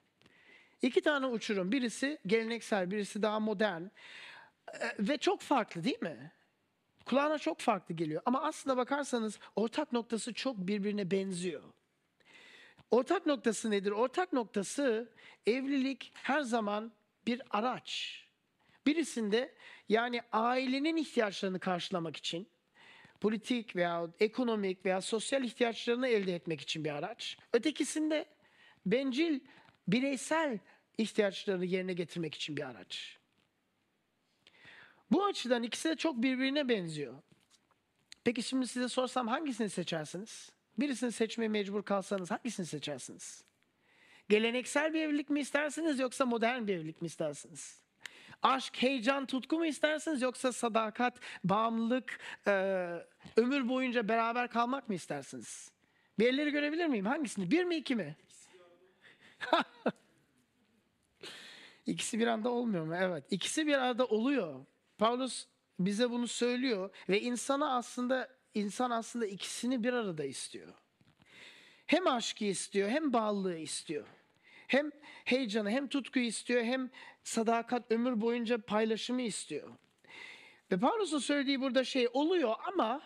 İki 0.82 1.02
tane 1.02 1.26
uçurum. 1.26 1.72
Birisi 1.72 2.18
geleneksel, 2.28 2.92
birisi 2.92 3.22
daha 3.22 3.40
modern. 3.40 3.82
Ee, 3.82 3.90
Ve 5.00 5.18
çok 5.18 5.42
farklı 5.42 5.84
değil 5.84 6.02
mi? 6.02 6.32
Kulağına 7.06 7.38
çok 7.38 7.60
farklı 7.60 7.96
geliyor. 7.96 8.22
Ama 8.26 8.44
aslında 8.44 8.78
bakarsanız 8.78 9.40
ortak 9.56 9.94
noktası 9.94 10.34
çok 10.34 10.58
birbirine 10.58 11.12
benziyor. 11.12 11.64
Ortak 12.92 13.26
noktası 13.26 13.72
nedir? 13.72 13.92
Ortak 13.92 14.34
noktası 14.34 15.10
evlilik 15.46 16.12
her 16.16 16.42
zaman 16.42 16.92
bir 17.28 17.42
araç. 17.50 18.29
Birisinde 18.88 19.56
yani 19.90 20.22
ailenin 20.32 20.98
ihtiyaçlarını 20.98 21.60
karşılamak 21.60 22.18
için 22.18 22.48
politik 23.22 23.76
veya 23.76 24.10
ekonomik 24.20 24.86
veya 24.86 25.02
sosyal 25.02 25.44
ihtiyaçlarını 25.44 26.08
elde 26.08 26.36
etmek 26.36 26.62
için 26.62 26.86
bir 26.86 26.90
araç. 26.90 27.38
Ötekisinde 27.54 28.26
bencil 28.86 29.40
bireysel 29.88 30.60
ihtiyaçlarını 30.98 31.66
yerine 31.66 31.94
getirmek 31.94 32.36
için 32.36 32.58
bir 32.58 32.64
araç. 32.64 33.18
Bu 35.12 35.26
açıdan 35.26 35.64
ikisi 35.64 35.90
de 35.90 35.96
çok 35.96 36.24
birbirine 36.24 36.70
benziyor. 36.70 37.14
Peki 38.24 38.44
şimdi 38.44 38.68
size 38.68 38.90
sorsam 38.90 39.28
hangisini 39.28 39.70
seçersiniz? 39.70 40.52
Birisini 40.78 41.12
seçmeye 41.12 41.48
mecbur 41.48 41.84
kalsanız 41.84 42.32
hangisini 42.32 42.66
seçersiniz? 42.66 43.44
Geleneksel 44.30 44.94
bir 44.94 45.02
evlilik 45.02 45.30
mi 45.30 45.40
istersiniz 45.40 46.00
yoksa 46.00 46.26
modern 46.26 46.68
bir 46.68 46.76
evlilik 46.76 47.02
mi 47.02 47.06
istersiniz? 47.06 47.82
Aşk, 48.44 48.82
heyecan, 48.82 49.26
tutku 49.26 49.58
mu 49.58 49.66
istersiniz 49.66 50.22
yoksa 50.22 50.52
sadakat, 50.52 51.20
bağımlılık, 51.44 52.20
e, 52.48 52.52
ömür 53.38 53.70
boyunca 53.70 54.08
beraber 54.08 54.50
kalmak 54.50 54.90
mı 54.90 54.96
istersiniz? 54.96 55.72
Bir 56.20 56.28
elleri 56.28 56.52
görebilir 56.52 56.88
miyim? 56.88 57.06
Hangisini? 57.06 57.52
Bir 57.52 57.64
mi 57.64 57.76
iki 57.76 57.96
mi? 57.96 58.16
İkisi 61.86 62.20
bir 62.20 62.28
anda 62.28 62.50
olmuyor 62.50 62.86
mu? 62.86 62.96
Evet. 62.96 63.24
İkisi 63.30 63.68
bir 63.68 63.74
arada 63.74 64.06
oluyor. 64.06 64.66
Paulus 64.98 65.46
bize 65.80 66.10
bunu 66.12 66.28
söylüyor 66.28 66.90
ve 67.10 67.22
insana 67.22 67.76
aslında 67.76 68.30
insan 68.54 68.92
aslında 68.92 69.26
ikisini 69.26 69.84
bir 69.84 69.94
arada 69.94 70.24
istiyor. 70.24 70.74
Hem 71.86 72.08
aşkı 72.08 72.46
istiyor, 72.46 72.90
hem 72.90 73.14
bağlılığı 73.14 73.58
istiyor. 73.58 74.08
Hem 74.70 74.92
heyecanı, 75.26 75.70
hem 75.70 75.88
tutkuyu 75.88 76.26
istiyor, 76.26 76.64
hem 76.64 76.90
sadakat 77.24 77.92
ömür 77.92 78.22
boyunca 78.22 78.58
paylaşımı 78.58 79.22
istiyor. 79.22 79.70
Ve 80.72 80.80
Paulus'un 80.80 81.20
söylediği 81.20 81.62
burada 81.62 81.84
şey 81.84 82.08
oluyor 82.14 82.56
ama 82.68 83.02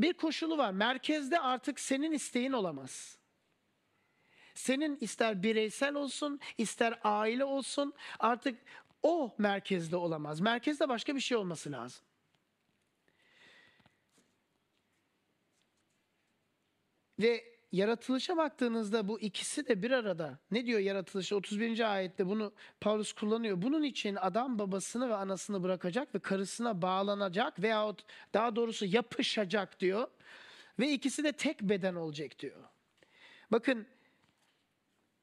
bir 0.00 0.12
koşulu 0.12 0.58
var. 0.58 0.72
Merkezde 0.72 1.40
artık 1.40 1.80
senin 1.80 2.12
isteğin 2.12 2.52
olamaz. 2.52 3.18
Senin 4.54 4.96
ister 4.96 5.42
bireysel 5.42 5.94
olsun, 5.94 6.40
ister 6.58 7.00
aile 7.04 7.44
olsun 7.44 7.94
artık 8.18 8.58
o 9.02 9.34
merkezde 9.38 9.96
olamaz. 9.96 10.40
Merkezde 10.40 10.88
başka 10.88 11.14
bir 11.14 11.20
şey 11.20 11.36
olması 11.36 11.72
lazım. 11.72 12.04
Ve 17.18 17.53
yaratılışa 17.74 18.36
baktığınızda 18.36 19.08
bu 19.08 19.20
ikisi 19.20 19.68
de 19.68 19.82
bir 19.82 19.90
arada. 19.90 20.38
Ne 20.50 20.66
diyor 20.66 20.80
yaratılış 20.80 21.32
31. 21.32 21.94
ayette 21.94 22.26
bunu 22.26 22.52
Paulus 22.80 23.12
kullanıyor. 23.12 23.62
Bunun 23.62 23.82
için 23.82 24.16
adam 24.20 24.58
babasını 24.58 25.08
ve 25.08 25.14
anasını 25.14 25.62
bırakacak 25.62 26.14
ve 26.14 26.18
karısına 26.18 26.82
bağlanacak 26.82 27.62
veyahut 27.62 28.04
daha 28.34 28.56
doğrusu 28.56 28.86
yapışacak 28.86 29.80
diyor. 29.80 30.08
Ve 30.78 30.92
ikisi 30.92 31.24
de 31.24 31.32
tek 31.32 31.60
beden 31.60 31.94
olacak 31.94 32.38
diyor. 32.38 32.64
Bakın 33.52 33.86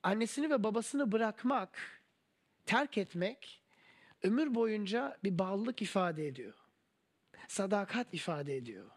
annesini 0.03 0.49
ve 0.49 0.63
babasını 0.63 1.11
bırakmak, 1.11 2.01
terk 2.65 2.97
etmek 2.97 3.61
ömür 4.23 4.55
boyunca 4.55 5.17
bir 5.23 5.39
bağlılık 5.39 5.81
ifade 5.81 6.27
ediyor. 6.27 6.53
Sadakat 7.47 8.13
ifade 8.13 8.55
ediyor. 8.55 8.89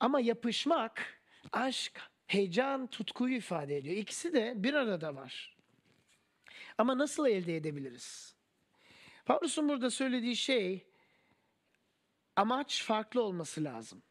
Ama 0.00 0.20
yapışmak 0.20 1.15
aşk, 1.52 2.00
heyecan, 2.26 2.86
tutkuyu 2.86 3.36
ifade 3.36 3.76
ediyor. 3.76 3.96
İkisi 3.96 4.32
de 4.32 4.54
bir 4.56 4.74
arada 4.74 5.14
var. 5.14 5.56
Ama 6.78 6.98
nasıl 6.98 7.26
elde 7.26 7.56
edebiliriz? 7.56 8.34
Paulus'un 9.24 9.68
burada 9.68 9.90
söylediği 9.90 10.36
şey 10.36 10.86
amaç 12.36 12.82
farklı 12.82 13.22
olması 13.22 13.64
lazım. 13.64 14.02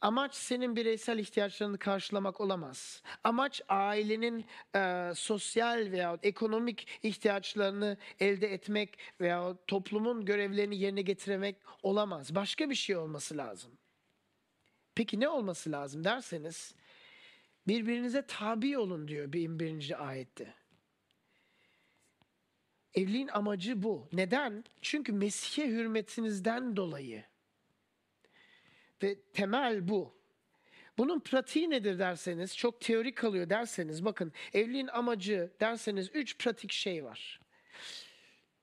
Amaç 0.00 0.34
senin 0.34 0.76
bireysel 0.76 1.18
ihtiyaçlarını 1.18 1.78
karşılamak 1.78 2.40
olamaz. 2.40 3.02
Amaç 3.24 3.62
ailenin 3.68 4.44
e, 4.74 5.12
sosyal 5.14 5.92
veya 5.92 6.18
ekonomik 6.22 6.88
ihtiyaçlarını 7.02 7.96
elde 8.20 8.52
etmek 8.52 8.98
veya 9.20 9.56
toplumun 9.66 10.24
görevlerini 10.24 10.76
yerine 10.78 11.02
getirmek 11.02 11.56
olamaz. 11.82 12.34
Başka 12.34 12.70
bir 12.70 12.74
şey 12.74 12.96
olması 12.96 13.36
lazım. 13.36 13.72
Peki 14.96 15.20
ne 15.20 15.28
olması 15.28 15.72
lazım 15.72 16.04
derseniz 16.04 16.74
birbirinize 17.68 18.26
tabi 18.26 18.78
olun 18.78 19.08
diyor 19.08 19.32
21. 19.32 20.08
ayette. 20.08 20.54
Evliliğin 22.94 23.28
amacı 23.28 23.82
bu. 23.82 24.08
Neden? 24.12 24.64
Çünkü 24.82 25.12
Mesih'e 25.12 25.66
hürmetinizden 25.66 26.76
dolayı. 26.76 27.24
Ve 29.02 29.20
temel 29.32 29.88
bu. 29.88 30.16
Bunun 30.98 31.20
pratiği 31.20 31.70
nedir 31.70 31.98
derseniz, 31.98 32.56
çok 32.56 32.80
teorik 32.80 33.16
kalıyor 33.16 33.50
derseniz, 33.50 34.04
bakın 34.04 34.32
evliliğin 34.52 34.86
amacı 34.86 35.52
derseniz 35.60 36.10
üç 36.14 36.38
pratik 36.38 36.72
şey 36.72 37.04
var. 37.04 37.40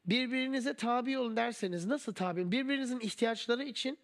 Birbirinize 0.06 0.74
tabi 0.74 1.18
olun 1.18 1.36
derseniz 1.36 1.86
nasıl 1.86 2.14
tabi 2.14 2.42
olun? 2.42 2.52
Birbirinizin 2.52 3.00
ihtiyaçları 3.00 3.64
için, 3.64 3.98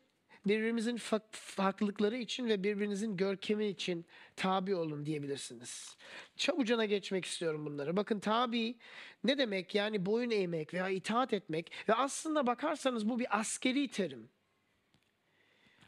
birbirimizin 0.46 0.98
fa- 0.98 1.22
farklılıkları 1.32 2.18
için 2.18 2.48
ve 2.48 2.64
birbirinizin 2.64 3.18
görkemi 3.18 3.68
için 3.68 4.06
tabi 4.36 4.76
olun 4.76 5.06
diyebilirsiniz. 5.06 5.98
Çabucana 6.38 6.86
geçmek 6.86 7.26
istiyorum 7.26 7.66
bunları. 7.66 7.98
Bakın 7.98 8.20
tabi 8.20 8.76
ne 9.24 9.38
demek? 9.38 9.76
Yani 9.76 10.06
boyun 10.06 10.32
eğmek 10.32 10.74
veya 10.74 10.90
itaat 10.90 11.34
etmek 11.34 11.72
ve 11.90 11.94
aslında 11.94 12.48
bakarsanız 12.48 13.10
bu 13.10 13.20
bir 13.20 13.40
askeri 13.40 13.88
terim. 13.88 14.30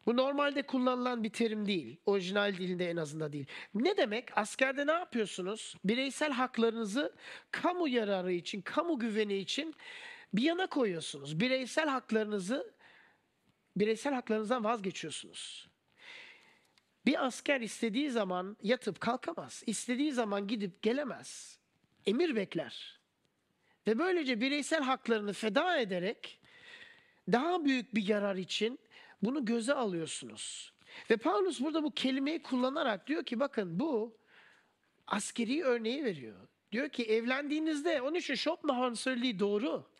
Bu 0.05 0.17
normalde 0.17 0.61
kullanılan 0.61 1.23
bir 1.23 1.29
terim 1.29 1.67
değil. 1.67 1.97
Orijinal 2.05 2.57
dilinde 2.57 2.89
en 2.89 2.97
azından 2.97 3.33
değil. 3.33 3.45
Ne 3.73 3.97
demek? 3.97 4.37
Askerde 4.37 4.87
ne 4.87 4.91
yapıyorsunuz? 4.91 5.75
Bireysel 5.85 6.31
haklarınızı 6.31 7.15
kamu 7.51 7.87
yararı 7.87 8.33
için, 8.33 8.61
kamu 8.61 8.99
güveni 8.99 9.35
için 9.35 9.75
bir 10.33 10.43
yana 10.43 10.67
koyuyorsunuz. 10.67 11.39
Bireysel 11.39 11.89
haklarınızı 11.89 12.73
bireysel 13.75 14.13
haklarınızdan 14.13 14.63
vazgeçiyorsunuz. 14.63 15.69
Bir 17.05 17.25
asker 17.25 17.61
istediği 17.61 18.11
zaman 18.11 18.57
yatıp 18.63 18.99
kalkamaz. 18.99 19.63
İstediği 19.65 20.11
zaman 20.11 20.47
gidip 20.47 20.81
gelemez. 20.81 21.59
Emir 22.05 22.35
bekler. 22.35 22.99
Ve 23.87 23.99
böylece 23.99 24.41
bireysel 24.41 24.81
haklarını 24.81 25.33
feda 25.33 25.77
ederek 25.77 26.39
daha 27.31 27.65
büyük 27.65 27.95
bir 27.95 28.07
yarar 28.07 28.35
için 28.35 28.79
bunu 29.21 29.45
göze 29.45 29.73
alıyorsunuz. 29.73 30.73
Ve 31.09 31.17
Paulus 31.17 31.61
burada 31.61 31.83
bu 31.83 31.91
kelimeyi 31.91 32.41
kullanarak 32.43 33.07
diyor 33.07 33.23
ki 33.23 33.39
bakın 33.39 33.79
bu 33.79 34.17
askeri 35.07 35.63
örneği 35.63 36.03
veriyor. 36.03 36.47
Diyor 36.71 36.89
ki 36.89 37.03
evlendiğinizde 37.03 38.01
onun 38.01 38.15
için 38.15 38.35
Schopenhauer'ın 38.35 38.93
söylediği 38.93 39.39
doğru. 39.39 39.90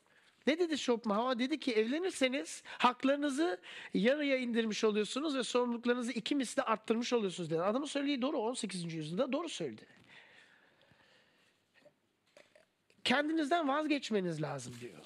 Ne 0.47 0.59
dedi 0.59 0.77
Schopenhauer? 0.77 1.39
Dedi 1.39 1.59
ki 1.59 1.73
evlenirseniz 1.73 2.63
haklarınızı 2.65 3.59
yarıya 3.93 4.37
indirmiş 4.37 4.83
oluyorsunuz 4.83 5.35
ve 5.35 5.43
sorumluluklarınızı 5.43 6.11
iki 6.11 6.35
misli 6.35 6.61
arttırmış 6.61 7.13
oluyorsunuz 7.13 7.51
dedi. 7.51 7.61
Adamın 7.61 7.85
söylediği 7.85 8.21
doğru 8.21 8.37
18. 8.37 8.93
yüzyılda 8.93 9.31
doğru 9.31 9.49
söyledi. 9.49 9.85
Kendinizden 13.03 13.67
vazgeçmeniz 13.67 14.41
lazım 14.41 14.73
diyor. 14.81 15.05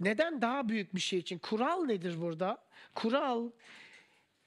Neden 0.00 0.42
daha 0.42 0.68
büyük 0.68 0.94
bir 0.94 1.00
şey 1.00 1.18
için? 1.18 1.38
Kural 1.38 1.84
nedir 1.84 2.20
burada? 2.20 2.64
Kural 2.94 3.50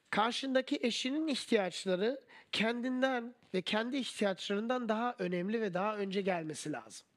karşındaki 0.10 0.80
eşinin 0.82 1.28
ihtiyaçları 1.28 2.22
kendinden 2.52 3.34
ve 3.54 3.62
kendi 3.62 3.98
ihtiyaçlarından 3.98 4.90
daha 4.90 5.16
önemli 5.20 5.62
ve 5.62 5.74
daha 5.74 5.98
önce 5.98 6.22
gelmesi 6.22 6.72
lazım. 6.72 7.08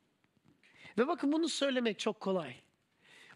Ve 0.98 1.08
bakın 1.08 1.32
bunu 1.32 1.48
söylemek 1.48 1.98
çok 1.98 2.20
kolay. 2.20 2.54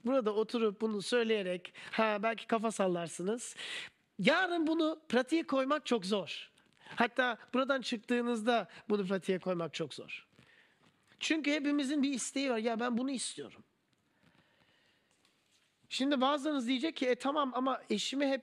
Burada 0.05 0.35
oturup 0.35 0.81
bunu 0.81 1.03
söyleyerek 1.03 1.75
ha 1.91 2.19
belki 2.23 2.47
kafa 2.47 2.71
sallarsınız. 2.71 3.57
Yarın 4.19 4.67
bunu 4.67 5.01
pratiğe 5.09 5.47
koymak 5.47 5.87
çok 5.87 6.07
zor. 6.07 6.51
Hatta 6.97 7.39
buradan 7.55 7.81
çıktığınızda 7.81 8.69
bunu 8.89 9.07
pratiğe 9.07 9.39
koymak 9.39 9.75
çok 9.75 9.95
zor. 9.95 10.27
Çünkü 11.21 11.53
hepimizin 11.53 12.03
bir 12.03 12.13
isteği 12.13 12.51
var. 12.51 12.59
Ya 12.59 12.81
ben 12.81 12.99
bunu 12.99 13.11
istiyorum. 13.11 13.65
Şimdi 15.89 16.21
bazılarınız 16.21 16.69
diyecek 16.69 16.97
ki 16.97 17.07
e 17.07 17.15
tamam 17.15 17.53
ama 17.55 17.83
eşime 17.91 18.29
hep 18.29 18.43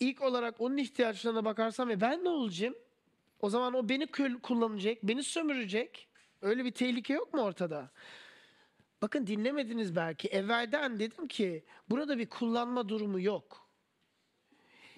ilk 0.00 0.22
olarak 0.22 0.60
onun 0.60 0.76
ihtiyaçlarına 0.76 1.44
bakarsam 1.44 1.88
ve 1.88 2.00
ben 2.00 2.24
ne 2.24 2.28
olacağım? 2.28 2.74
O 3.40 3.50
zaman 3.50 3.74
o 3.74 3.88
beni 3.88 4.06
kullanacak, 4.42 4.98
beni 5.02 5.22
sömürecek. 5.22 6.08
Öyle 6.42 6.64
bir 6.64 6.70
tehlike 6.70 7.12
yok 7.12 7.34
mu 7.34 7.42
ortada? 7.42 7.90
Bakın 9.02 9.26
dinlemediniz 9.26 9.96
belki. 9.96 10.28
Evvelden 10.28 11.00
dedim 11.00 11.28
ki 11.28 11.64
burada 11.90 12.18
bir 12.18 12.26
kullanma 12.28 12.88
durumu 12.88 13.20
yok. 13.20 13.68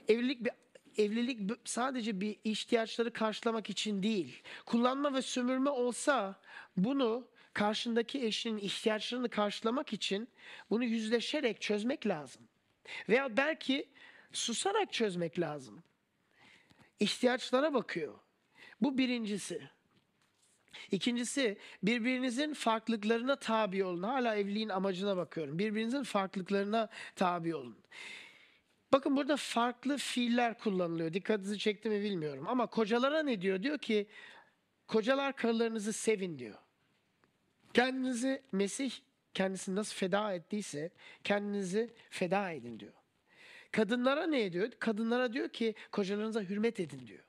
Evlilik 0.08 0.44
bir 0.44 0.52
evlilik 0.96 1.50
sadece 1.64 2.20
bir 2.20 2.36
ihtiyaçları 2.44 3.12
karşılamak 3.12 3.70
için 3.70 4.02
değil. 4.02 4.42
Kullanma 4.66 5.14
ve 5.14 5.22
sömürme 5.22 5.70
olsa 5.70 6.40
bunu 6.76 7.28
karşındaki 7.54 8.24
eşinin 8.24 8.58
ihtiyaçlarını 8.58 9.28
karşılamak 9.28 9.92
için 9.92 10.28
bunu 10.70 10.84
yüzleşerek 10.84 11.60
çözmek 11.60 12.06
lazım. 12.06 12.42
Veya 13.08 13.36
belki 13.36 13.88
susarak 14.32 14.92
çözmek 14.92 15.40
lazım. 15.40 15.82
İhtiyaçlara 17.00 17.74
bakıyor. 17.74 18.18
Bu 18.80 18.98
birincisi. 18.98 19.70
İkincisi 20.90 21.58
birbirinizin 21.82 22.54
farklılıklarına 22.54 23.36
tabi 23.36 23.84
olun. 23.84 24.02
Hala 24.02 24.36
evliliğin 24.36 24.68
amacına 24.68 25.16
bakıyorum. 25.16 25.58
Birbirinizin 25.58 26.02
farklılıklarına 26.02 26.88
tabi 27.16 27.54
olun. 27.54 27.76
Bakın 28.92 29.16
burada 29.16 29.36
farklı 29.36 29.96
fiiller 29.96 30.58
kullanılıyor. 30.58 31.12
Dikkatinizi 31.12 31.58
çekti 31.58 31.88
mi 31.88 32.02
bilmiyorum. 32.02 32.44
Ama 32.48 32.66
kocalara 32.66 33.22
ne 33.22 33.42
diyor? 33.42 33.62
Diyor 33.62 33.78
ki 33.78 34.06
kocalar 34.86 35.36
karılarınızı 35.36 35.92
sevin 35.92 36.38
diyor. 36.38 36.58
Kendinizi 37.74 38.42
Mesih 38.52 38.92
kendisini 39.34 39.74
nasıl 39.74 39.94
feda 39.94 40.34
ettiyse 40.34 40.90
kendinizi 41.24 41.90
feda 42.10 42.50
edin 42.50 42.80
diyor. 42.80 42.92
Kadınlara 43.72 44.26
ne 44.26 44.52
diyor? 44.52 44.70
Kadınlara 44.78 45.32
diyor 45.32 45.48
ki 45.48 45.74
kocalarınıza 45.92 46.40
hürmet 46.40 46.80
edin 46.80 47.06
diyor. 47.06 47.24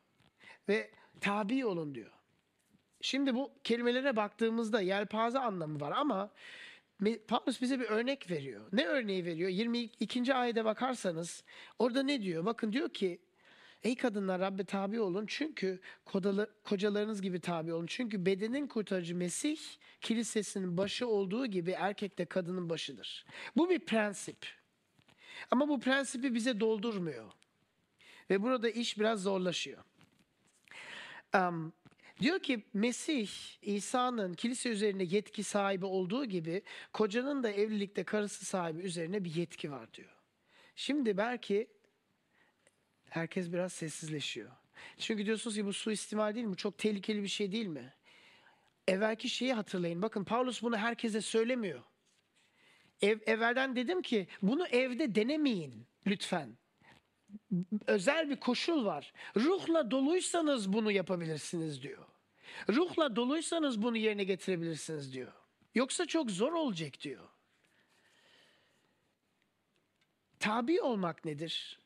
Ve 0.69 0.91
tabi 1.21 1.65
olun 1.65 1.95
diyor. 1.95 2.11
Şimdi 3.03 3.35
bu 3.35 3.51
kelimelere 3.63 4.15
baktığımızda 4.15 4.81
yelpaze 4.81 5.39
anlamı 5.39 5.79
var 5.79 5.91
ama 5.91 6.31
Paulus 7.27 7.61
bize 7.61 7.79
bir 7.79 7.85
örnek 7.85 8.31
veriyor. 8.31 8.61
Ne 8.73 8.85
örneği 8.85 9.25
veriyor? 9.25 9.49
22. 9.49 10.33
ayete 10.33 10.65
bakarsanız 10.65 11.43
orada 11.79 12.03
ne 12.03 12.21
diyor? 12.21 12.45
Bakın 12.45 12.73
diyor 12.73 12.89
ki 12.89 13.19
Ey 13.83 13.95
kadınlar 13.95 14.41
Rabbe 14.41 14.63
tabi 14.63 14.99
olun 14.99 15.25
çünkü 15.27 15.79
kodalı- 16.05 16.49
kocalarınız 16.63 17.21
gibi 17.21 17.39
tabi 17.39 17.73
olun. 17.73 17.85
Çünkü 17.85 18.25
bedenin 18.25 18.67
kurtarıcı 18.67 19.15
Mesih 19.15 19.57
kilisesinin 20.01 20.77
başı 20.77 21.07
olduğu 21.07 21.45
gibi 21.45 21.71
erkek 21.71 22.17
de 22.17 22.25
kadının 22.25 22.69
başıdır. 22.69 23.25
Bu 23.57 23.69
bir 23.69 23.79
prensip. 23.79 24.47
Ama 25.51 25.67
bu 25.67 25.79
prensibi 25.79 26.33
bize 26.33 26.59
doldurmuyor. 26.59 27.31
Ve 28.29 28.41
burada 28.41 28.69
iş 28.69 28.99
biraz 28.99 29.23
zorlaşıyor. 29.23 29.83
Am, 31.33 31.71
diyor 32.19 32.39
ki 32.39 32.63
Mesih 32.73 33.29
İsa'nın 33.61 34.33
kilise 34.33 34.69
üzerine 34.69 35.03
yetki 35.03 35.43
sahibi 35.43 35.85
olduğu 35.85 36.25
gibi 36.25 36.61
kocanın 36.93 37.43
da 37.43 37.51
evlilikte 37.51 38.03
karısı 38.03 38.45
sahibi 38.45 38.81
üzerine 38.81 39.23
bir 39.23 39.35
yetki 39.35 39.71
var 39.71 39.93
diyor. 39.93 40.15
Şimdi 40.75 41.17
belki 41.17 41.67
herkes 43.09 43.53
biraz 43.53 43.73
sessizleşiyor. 43.73 44.51
Çünkü 44.97 45.25
diyorsunuz 45.25 45.55
ki 45.55 45.65
bu 45.65 45.73
suistimal 45.73 46.35
değil 46.35 46.45
mi? 46.45 46.55
Çok 46.55 46.77
tehlikeli 46.77 47.23
bir 47.23 47.27
şey 47.27 47.51
değil 47.51 47.67
mi? 47.67 47.93
Evvelki 48.87 49.29
şeyi 49.29 49.53
hatırlayın. 49.53 50.01
Bakın 50.01 50.23
Paulus 50.23 50.63
bunu 50.63 50.77
herkese 50.77 51.21
söylemiyor. 51.21 51.83
Ev, 53.01 53.19
evvelden 53.25 53.75
dedim 53.75 54.01
ki 54.01 54.27
bunu 54.41 54.67
evde 54.67 55.15
denemeyin 55.15 55.87
lütfen. 56.07 56.57
Özel 57.87 58.29
bir 58.29 58.39
koşul 58.39 58.85
var. 58.85 59.13
Ruhla 59.37 59.91
doluysanız 59.91 60.73
bunu 60.73 60.91
yapabilirsiniz 60.91 61.83
diyor. 61.83 62.05
Ruhla 62.69 63.15
doluysanız 63.15 63.81
bunu 63.81 63.97
yerine 63.97 64.23
getirebilirsiniz 64.23 65.13
diyor. 65.13 65.31
Yoksa 65.75 66.05
çok 66.05 66.31
zor 66.31 66.51
olacak 66.51 67.01
diyor. 67.01 67.29
Tabi 70.39 70.81
olmak 70.81 71.25
nedir? 71.25 71.79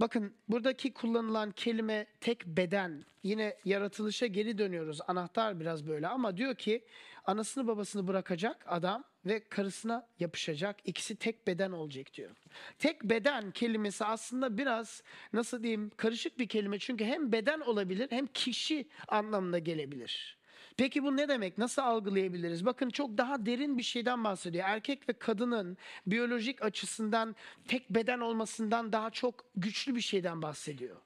Bakın 0.00 0.36
buradaki 0.48 0.94
kullanılan 0.94 1.50
kelime 1.50 2.06
tek 2.20 2.46
beden. 2.46 3.04
Yine 3.22 3.56
yaratılışa 3.64 4.26
geri 4.26 4.58
dönüyoruz. 4.58 5.00
Anahtar 5.08 5.60
biraz 5.60 5.86
böyle 5.86 6.08
ama 6.08 6.36
diyor 6.36 6.54
ki 6.54 6.84
anasını 7.24 7.66
babasını 7.66 8.08
bırakacak 8.08 8.64
adam 8.66 9.04
ve 9.26 9.48
karısına 9.48 10.08
yapışacak. 10.20 10.76
İkisi 10.84 11.16
tek 11.16 11.46
beden 11.46 11.72
olacak 11.72 12.14
diyor. 12.14 12.30
Tek 12.78 13.04
beden 13.04 13.50
kelimesi 13.50 14.04
aslında 14.04 14.58
biraz 14.58 15.02
nasıl 15.32 15.62
diyeyim 15.62 15.90
karışık 15.96 16.38
bir 16.38 16.48
kelime. 16.48 16.78
Çünkü 16.78 17.04
hem 17.04 17.32
beden 17.32 17.60
olabilir 17.60 18.06
hem 18.10 18.26
kişi 18.26 18.88
anlamına 19.08 19.58
gelebilir. 19.58 20.38
Peki 20.76 21.02
bu 21.02 21.16
ne 21.16 21.28
demek? 21.28 21.58
Nasıl 21.58 21.82
algılayabiliriz? 21.82 22.66
Bakın 22.66 22.90
çok 22.90 23.18
daha 23.18 23.46
derin 23.46 23.78
bir 23.78 23.82
şeyden 23.82 24.24
bahsediyor. 24.24 24.64
Erkek 24.68 25.08
ve 25.08 25.12
kadının 25.12 25.76
biyolojik 26.06 26.62
açısından 26.62 27.36
tek 27.68 27.90
beden 27.90 28.20
olmasından 28.20 28.92
daha 28.92 29.10
çok 29.10 29.44
güçlü 29.56 29.94
bir 29.94 30.00
şeyden 30.00 30.42
bahsediyor. 30.42 30.96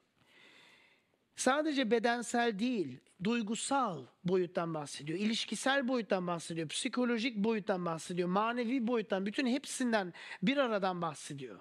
Sadece 1.37 1.91
bedensel 1.91 2.59
değil, 2.59 2.99
duygusal 3.23 4.05
boyuttan 4.23 4.73
bahsediyor. 4.73 5.19
ilişkisel 5.19 5.87
boyuttan 5.87 6.27
bahsediyor. 6.27 6.67
Psikolojik 6.67 7.35
boyuttan 7.37 7.85
bahsediyor. 7.85 8.29
Manevi 8.29 8.87
boyuttan, 8.87 9.25
bütün 9.25 9.47
hepsinden 9.47 10.13
bir 10.43 10.57
aradan 10.57 11.01
bahsediyor. 11.01 11.59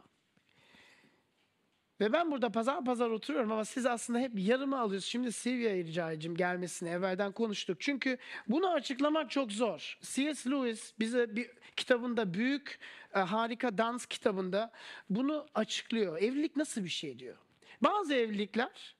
Ve 2.00 2.12
ben 2.12 2.30
burada 2.30 2.52
pazar 2.52 2.84
pazar 2.84 3.10
oturuyorum 3.10 3.52
ama 3.52 3.64
siz 3.64 3.86
aslında 3.86 4.18
hep 4.18 4.32
yarımı 4.34 4.80
alıyorsunuz. 4.80 5.10
Şimdi 5.10 5.32
Silvia'ya 5.32 5.76
rica 5.76 6.12
edeceğim 6.12 6.36
gelmesini. 6.36 6.88
Evvelden 6.88 7.32
konuştuk. 7.32 7.80
Çünkü 7.80 8.18
bunu 8.48 8.70
açıklamak 8.70 9.30
çok 9.30 9.52
zor. 9.52 9.98
C.S. 10.02 10.50
Lewis 10.50 10.92
bize 10.98 11.36
bir 11.36 11.50
kitabında 11.76 12.34
büyük 12.34 12.78
e, 13.14 13.18
harika 13.18 13.78
dans 13.78 14.06
kitabında 14.06 14.72
bunu 15.10 15.46
açıklıyor. 15.54 16.18
Evlilik 16.18 16.56
nasıl 16.56 16.84
bir 16.84 16.88
şey 16.88 17.18
diyor. 17.18 17.36
Bazı 17.80 18.14
evlilikler 18.14 18.96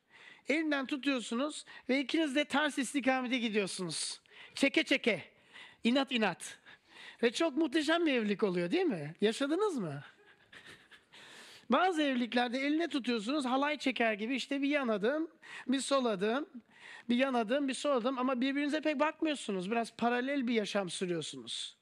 elinden 0.49 0.87
tutuyorsunuz 0.87 1.65
ve 1.89 2.01
ikiniz 2.01 2.35
de 2.35 2.45
ters 2.45 2.79
istikamete 2.79 3.39
gidiyorsunuz. 3.39 4.21
Çeke 4.55 4.83
çeke. 4.83 5.23
inat 5.85 6.13
inat. 6.13 6.59
Ve 7.23 7.33
çok 7.33 7.57
muhteşem 7.57 8.07
bir 8.07 8.13
evlilik 8.13 8.43
oluyor 8.43 8.71
değil 8.71 8.85
mi? 8.85 9.15
Yaşadınız 9.21 9.79
mı? 9.79 10.03
Bazı 11.71 12.03
evliliklerde 12.03 12.59
eline 12.59 12.89
tutuyorsunuz 12.89 13.45
halay 13.45 13.79
çeker 13.79 14.13
gibi 14.13 14.37
işte 14.37 14.63
bir 14.63 14.69
yan 14.69 14.89
adım, 14.89 15.31
bir 15.69 15.81
sol 15.81 16.05
adım, 16.05 16.49
bir 17.09 17.17
yan 17.17 17.35
adım, 17.35 17.69
bir 17.69 17.75
sol 17.75 17.91
adım 17.91 18.19
ama 18.19 18.41
birbirinize 18.41 18.81
pek 18.81 19.01
bakmıyorsunuz. 19.01 19.71
Biraz 19.71 19.97
paralel 19.97 20.47
bir 20.47 20.55
yaşam 20.55 20.91
sürüyorsunuz. 20.91 21.77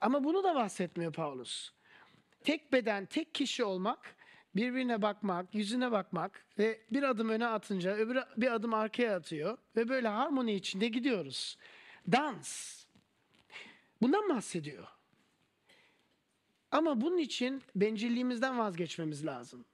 Ama 0.00 0.24
bunu 0.24 0.44
da 0.44 0.54
bahsetmiyor 0.54 1.12
Paulus. 1.12 1.72
Tek 2.44 2.72
beden, 2.72 3.06
tek 3.06 3.34
kişi 3.34 3.64
olmak, 3.64 4.15
birbirine 4.56 5.02
bakmak, 5.02 5.54
yüzüne 5.54 5.92
bakmak 5.92 6.46
ve 6.58 6.80
bir 6.90 7.02
adım 7.02 7.28
öne 7.28 7.46
atınca 7.46 7.96
öbür 7.96 8.18
bir 8.36 8.54
adım 8.54 8.74
arkaya 8.74 9.16
atıyor 9.16 9.58
ve 9.76 9.88
böyle 9.88 10.08
harmoni 10.08 10.54
içinde 10.54 10.88
gidiyoruz. 10.88 11.58
Dans. 12.12 12.84
Bundan 14.02 14.28
bahsediyor. 14.28 14.86
Ama 16.70 17.00
bunun 17.00 17.18
için 17.18 17.62
bencilliğimizden 17.74 18.58
vazgeçmemiz 18.58 19.26
lazım. 19.26 19.64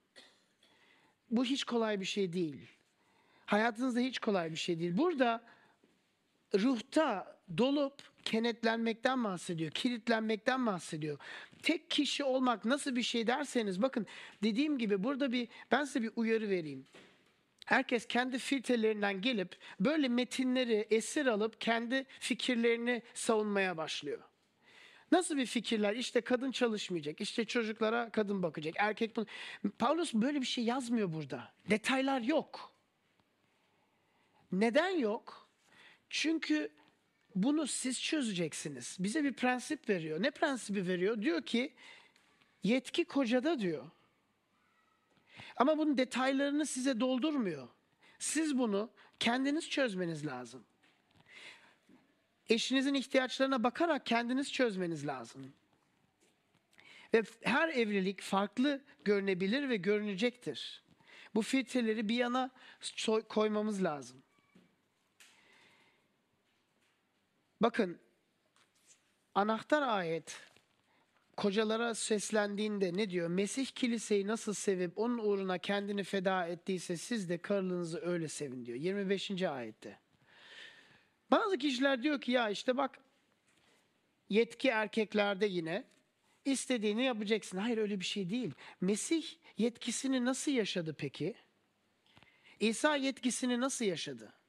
Bu 1.30 1.44
hiç 1.44 1.64
kolay 1.64 2.00
bir 2.00 2.04
şey 2.04 2.32
değil. 2.32 2.68
Hayatınızda 3.46 4.00
hiç 4.00 4.18
kolay 4.18 4.50
bir 4.50 4.56
şey 4.56 4.78
değil. 4.78 4.98
Burada 4.98 5.44
ruhta 6.54 7.38
dolup 7.58 7.94
kenetlenmekten 8.24 9.24
bahsediyor, 9.24 9.70
kilitlenmekten 9.70 10.66
bahsediyor. 10.66 11.18
Tek 11.62 11.90
kişi 11.90 12.24
olmak 12.24 12.64
nasıl 12.64 12.96
bir 12.96 13.02
şey 13.02 13.26
derseniz 13.26 13.82
bakın 13.82 14.06
dediğim 14.42 14.78
gibi 14.78 15.04
burada 15.04 15.32
bir 15.32 15.48
ben 15.70 15.84
size 15.84 16.02
bir 16.02 16.10
uyarı 16.16 16.50
vereyim. 16.50 16.86
Herkes 17.66 18.06
kendi 18.06 18.38
filtrelerinden 18.38 19.20
gelip 19.20 19.56
böyle 19.80 20.08
metinleri 20.08 20.86
esir 20.90 21.26
alıp 21.26 21.60
kendi 21.60 22.06
fikirlerini 22.20 23.02
savunmaya 23.14 23.76
başlıyor. 23.76 24.18
Nasıl 25.12 25.36
bir 25.36 25.46
fikirler? 25.46 25.96
İşte 25.96 26.20
kadın 26.20 26.50
çalışmayacak, 26.50 27.20
işte 27.20 27.44
çocuklara 27.44 28.10
kadın 28.10 28.42
bakacak, 28.42 28.74
erkek. 28.78 29.16
Paulus 29.78 30.14
böyle 30.14 30.40
bir 30.40 30.46
şey 30.46 30.64
yazmıyor 30.64 31.12
burada. 31.12 31.52
Detaylar 31.70 32.20
yok. 32.20 32.72
Neden 34.52 34.90
yok? 34.90 35.48
Çünkü 36.10 36.72
bunu 37.34 37.66
siz 37.66 38.02
çözeceksiniz. 38.02 38.96
Bize 39.00 39.24
bir 39.24 39.32
prensip 39.32 39.88
veriyor. 39.88 40.22
Ne 40.22 40.30
prensibi 40.30 40.86
veriyor? 40.86 41.22
Diyor 41.22 41.42
ki 41.42 41.74
yetki 42.62 43.04
kocada 43.04 43.58
diyor. 43.58 43.90
Ama 45.56 45.78
bunun 45.78 45.98
detaylarını 45.98 46.66
size 46.66 47.00
doldurmuyor. 47.00 47.68
Siz 48.18 48.58
bunu 48.58 48.90
kendiniz 49.20 49.70
çözmeniz 49.70 50.26
lazım. 50.26 50.64
Eşinizin 52.48 52.94
ihtiyaçlarına 52.94 53.62
bakarak 53.64 54.06
kendiniz 54.06 54.52
çözmeniz 54.52 55.06
lazım. 55.06 55.52
Ve 57.14 57.22
her 57.42 57.68
evlilik 57.68 58.20
farklı 58.20 58.80
görünebilir 59.04 59.68
ve 59.68 59.76
görünecektir. 59.76 60.82
Bu 61.34 61.42
filtreleri 61.42 62.08
bir 62.08 62.14
yana 62.14 62.50
koymamız 63.28 63.84
lazım. 63.84 64.22
Bakın 67.62 67.98
anahtar 69.34 69.82
ayet 69.82 70.40
kocalara 71.36 71.94
seslendiğinde 71.94 72.96
ne 72.96 73.10
diyor? 73.10 73.28
Mesih 73.28 73.66
kiliseyi 73.66 74.26
nasıl 74.26 74.54
sevip 74.54 74.98
onun 74.98 75.18
uğruna 75.18 75.58
kendini 75.58 76.04
feda 76.04 76.46
ettiyse 76.46 76.96
siz 76.96 77.28
de 77.28 77.38
karılığınızı 77.38 78.00
öyle 78.00 78.28
sevin 78.28 78.66
diyor. 78.66 78.78
25. 78.78 79.42
ayette. 79.42 79.98
Bazı 81.30 81.58
kişiler 81.58 82.02
diyor 82.02 82.20
ki 82.20 82.32
ya 82.32 82.50
işte 82.50 82.76
bak 82.76 82.98
yetki 84.28 84.68
erkeklerde 84.68 85.46
yine 85.46 85.84
istediğini 86.44 87.04
yapacaksın. 87.04 87.58
Hayır 87.58 87.78
öyle 87.78 88.00
bir 88.00 88.04
şey 88.04 88.30
değil. 88.30 88.54
Mesih 88.80 89.24
yetkisini 89.58 90.24
nasıl 90.24 90.52
yaşadı 90.52 90.94
peki? 90.98 91.34
İsa 92.60 92.96
yetkisini 92.96 93.60
nasıl 93.60 93.84
yaşadı? 93.84 94.41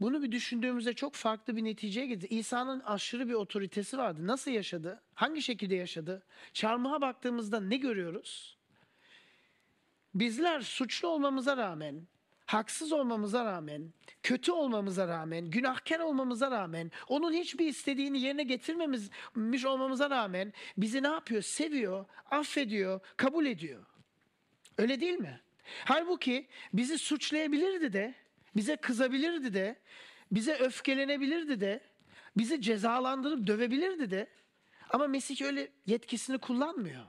Bunu 0.00 0.22
bir 0.22 0.32
düşündüğümüzde 0.32 0.92
çok 0.92 1.14
farklı 1.14 1.56
bir 1.56 1.64
neticeye 1.64 2.06
gitti. 2.06 2.26
İsa'nın 2.30 2.80
aşırı 2.80 3.28
bir 3.28 3.34
otoritesi 3.34 3.98
vardı. 3.98 4.26
Nasıl 4.26 4.50
yaşadı? 4.50 5.02
Hangi 5.14 5.42
şekilde 5.42 5.74
yaşadı? 5.74 6.22
Çarmıha 6.52 7.00
baktığımızda 7.00 7.60
ne 7.60 7.76
görüyoruz? 7.76 8.56
Bizler 10.14 10.60
suçlu 10.60 11.08
olmamıza 11.08 11.56
rağmen, 11.56 12.06
haksız 12.46 12.92
olmamıza 12.92 13.44
rağmen, 13.44 13.92
kötü 14.22 14.52
olmamıza 14.52 15.08
rağmen, 15.08 15.50
günahkar 15.50 16.00
olmamıza 16.00 16.50
rağmen, 16.50 16.90
onun 17.08 17.32
hiçbir 17.32 17.66
istediğini 17.66 18.20
yerine 18.20 18.42
getirmemiş 18.42 19.64
olmamıza 19.64 20.10
rağmen 20.10 20.52
bizi 20.76 21.02
ne 21.02 21.08
yapıyor? 21.08 21.42
Seviyor, 21.42 22.04
affediyor, 22.30 23.00
kabul 23.16 23.46
ediyor. 23.46 23.86
Öyle 24.78 25.00
değil 25.00 25.18
mi? 25.18 25.40
Halbuki 25.84 26.46
bizi 26.72 26.98
suçlayabilirdi 26.98 27.92
de, 27.92 28.14
bize 28.56 28.76
kızabilirdi 28.76 29.54
de, 29.54 29.76
bize 30.32 30.54
öfkelenebilirdi 30.54 31.60
de, 31.60 31.80
bizi 32.36 32.62
cezalandırıp 32.62 33.46
dövebilirdi 33.46 34.10
de. 34.10 34.30
Ama 34.90 35.06
Mesih 35.06 35.42
öyle 35.42 35.68
yetkisini 35.86 36.38
kullanmıyor. 36.38 37.04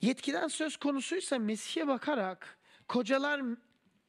Yetkiden 0.00 0.48
söz 0.48 0.76
konusuysa 0.76 1.38
Mesih'e 1.38 1.86
bakarak 1.86 2.58
kocalar 2.88 3.42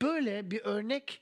böyle 0.01 0.51
bir 0.51 0.61
örnek 0.61 1.21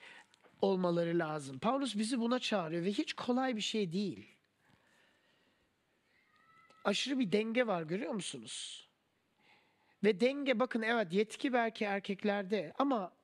olmaları 0.61 1.19
lazım. 1.19 1.59
Paulus 1.59 1.95
bizi 1.95 2.19
buna 2.19 2.39
çağırıyor 2.39 2.85
ve 2.85 2.91
hiç 2.91 3.13
kolay 3.13 3.55
bir 3.55 3.61
şey 3.61 3.91
değil. 3.91 4.35
Aşırı 6.83 7.19
bir 7.19 7.31
denge 7.31 7.67
var 7.67 7.81
görüyor 7.83 8.13
musunuz? 8.13 8.87
Ve 10.03 10.19
denge 10.19 10.59
bakın 10.59 10.81
evet 10.81 11.13
yetki 11.13 11.53
belki 11.53 11.85
erkeklerde 11.85 12.73
ama 12.77 13.14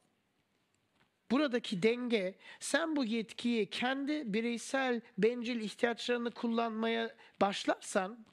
buradaki 1.31 1.83
denge 1.83 2.35
sen 2.59 2.95
bu 2.95 3.05
yetkiyi 3.05 3.69
kendi 3.69 4.33
bireysel 4.33 5.01
bencil 5.17 5.61
ihtiyaçlarını 5.61 6.31
kullanmaya 6.31 7.15
başlarsan 7.41 8.25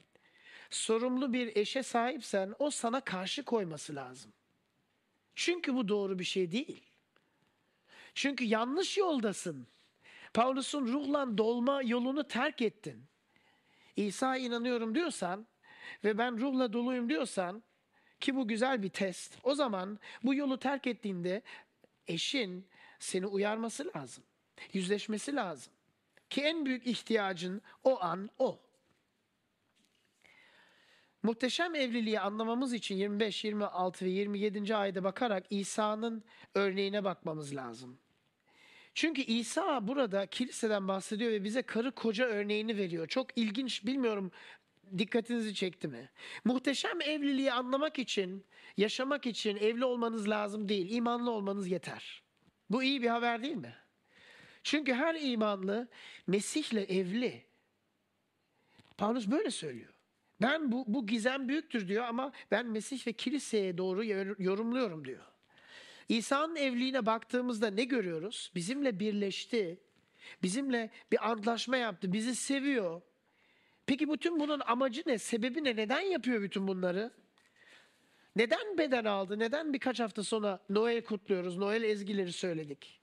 sorumlu 0.69 1.33
bir 1.33 1.55
eşe 1.55 1.83
sahipsen 1.83 2.53
o 2.59 2.69
sana 2.69 3.01
karşı 3.01 3.43
koyması 3.43 3.95
lazım. 3.95 4.33
Çünkü 5.35 5.75
bu 5.75 5.87
doğru 5.87 6.19
bir 6.19 6.23
şey 6.23 6.51
değil. 6.51 6.83
Çünkü 8.13 8.43
yanlış 8.43 8.97
yoldasın. 8.97 9.67
Paulus'un 10.33 10.87
ruhla 10.87 11.37
dolma 11.37 11.81
yolunu 11.83 12.27
terk 12.27 12.61
ettin. 12.61 13.05
İsa'ya 13.95 14.45
inanıyorum 14.45 14.95
diyorsan 14.95 15.47
ve 16.03 16.17
ben 16.17 16.39
ruhla 16.39 16.73
doluyum 16.73 17.09
diyorsan 17.09 17.63
ki 18.19 18.35
bu 18.35 18.47
güzel 18.47 18.83
bir 18.83 18.89
test. 18.89 19.37
O 19.43 19.55
zaman 19.55 19.99
bu 20.23 20.35
yolu 20.35 20.59
terk 20.59 20.87
ettiğinde 20.87 21.41
eşin 22.07 22.67
seni 22.99 23.27
uyarması 23.27 23.91
lazım. 23.95 24.23
Yüzleşmesi 24.73 25.35
lazım. 25.35 25.73
Ki 26.29 26.41
en 26.41 26.65
büyük 26.65 26.87
ihtiyacın 26.87 27.61
o 27.83 28.01
an 28.01 28.29
o. 28.39 28.59
Muhteşem 31.23 31.75
evliliği 31.75 32.19
anlamamız 32.19 32.73
için 32.73 32.95
25, 32.95 33.45
26 33.45 34.05
ve 34.05 34.09
27. 34.09 34.75
ayda 34.75 35.03
bakarak 35.03 35.45
İsa'nın 35.49 36.23
örneğine 36.55 37.03
bakmamız 37.03 37.55
lazım. 37.55 37.99
Çünkü 38.93 39.21
İsa 39.21 39.87
burada 39.87 40.25
kiliseden 40.25 40.87
bahsediyor 40.87 41.31
ve 41.31 41.43
bize 41.43 41.61
karı 41.61 41.91
koca 41.91 42.25
örneğini 42.25 42.77
veriyor. 42.77 43.07
Çok 43.07 43.37
ilginç, 43.37 43.85
bilmiyorum 43.85 44.31
dikkatinizi 44.97 45.55
çekti 45.55 45.87
mi? 45.87 46.09
Muhteşem 46.45 47.01
evliliği 47.01 47.51
anlamak 47.53 47.99
için, 47.99 48.45
yaşamak 48.77 49.25
için 49.25 49.57
evli 49.57 49.85
olmanız 49.85 50.29
lazım 50.29 50.69
değil, 50.69 50.95
imanlı 50.95 51.31
olmanız 51.31 51.67
yeter. 51.67 52.23
Bu 52.69 52.83
iyi 52.83 53.01
bir 53.01 53.07
haber 53.07 53.43
değil 53.43 53.55
mi? 53.55 53.75
Çünkü 54.63 54.93
her 54.93 55.15
imanlı 55.15 55.87
Mesih'le 56.27 56.89
evli. 56.89 57.45
Paulus 58.97 59.27
böyle 59.27 59.51
söylüyor. 59.51 59.93
Ben 60.41 60.71
bu, 60.71 60.83
bu 60.87 61.07
gizem 61.07 61.47
büyüktür 61.49 61.87
diyor 61.87 62.03
ama 62.05 62.31
ben 62.51 62.65
Mesih 62.65 63.07
ve 63.07 63.13
kiliseye 63.13 63.77
doğru 63.77 64.03
yor- 64.03 64.39
yorumluyorum 64.39 65.05
diyor. 65.05 65.23
İsa'nın 66.09 66.55
evliliğine 66.55 67.05
baktığımızda 67.05 67.67
ne 67.69 67.83
görüyoruz? 67.83 68.51
Bizimle 68.55 68.99
birleşti. 68.99 69.79
Bizimle 70.43 70.89
bir 71.11 71.29
antlaşma 71.29 71.77
yaptı. 71.77 72.13
Bizi 72.13 72.35
seviyor. 72.35 73.01
Peki 73.85 74.09
bütün 74.09 74.39
bunun 74.39 74.59
amacı 74.59 75.03
ne? 75.05 75.17
Sebebi 75.17 75.63
ne? 75.63 75.75
Neden 75.75 76.01
yapıyor 76.01 76.41
bütün 76.41 76.67
bunları? 76.67 77.11
Neden 78.35 78.77
beden 78.77 79.05
aldı? 79.05 79.39
Neden 79.39 79.73
birkaç 79.73 79.99
hafta 79.99 80.23
sonra 80.23 80.59
Noel 80.69 81.03
kutluyoruz? 81.03 81.57
Noel 81.57 81.83
ezgileri 81.83 82.33
söyledik. 82.33 82.99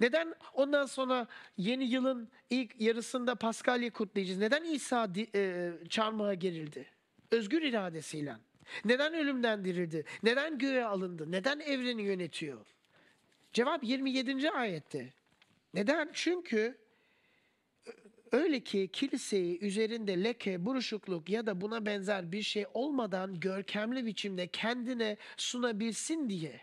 Neden 0.00 0.34
ondan 0.54 0.86
sonra 0.86 1.26
yeni 1.56 1.84
yılın 1.84 2.28
ilk 2.50 2.80
yarısında 2.80 3.34
Paskalya 3.34 3.92
kutlayacağız? 3.92 4.38
Neden 4.38 4.64
İsa 4.64 5.08
e, 5.34 5.72
çarmıha 5.88 6.34
gerildi? 6.34 6.86
Özgür 7.30 7.62
iradesiyle. 7.62 8.36
Neden 8.84 9.14
ölümden 9.14 9.64
dirildi? 9.64 10.04
Neden 10.22 10.58
göğe 10.58 10.84
alındı? 10.84 11.32
Neden 11.32 11.60
evreni 11.60 12.02
yönetiyor? 12.02 12.66
Cevap 13.52 13.84
27. 13.84 14.50
ayette. 14.50 15.12
Neden? 15.74 16.10
Çünkü 16.12 16.78
öyle 18.32 18.60
ki 18.60 18.88
kiliseyi 18.92 19.58
üzerinde 19.58 20.24
leke, 20.24 20.66
buruşukluk 20.66 21.28
ya 21.28 21.46
da 21.46 21.60
buna 21.60 21.86
benzer 21.86 22.32
bir 22.32 22.42
şey 22.42 22.66
olmadan 22.74 23.40
görkemli 23.40 24.06
biçimde 24.06 24.46
kendine 24.46 25.16
sunabilsin 25.36 26.30
diye. 26.30 26.60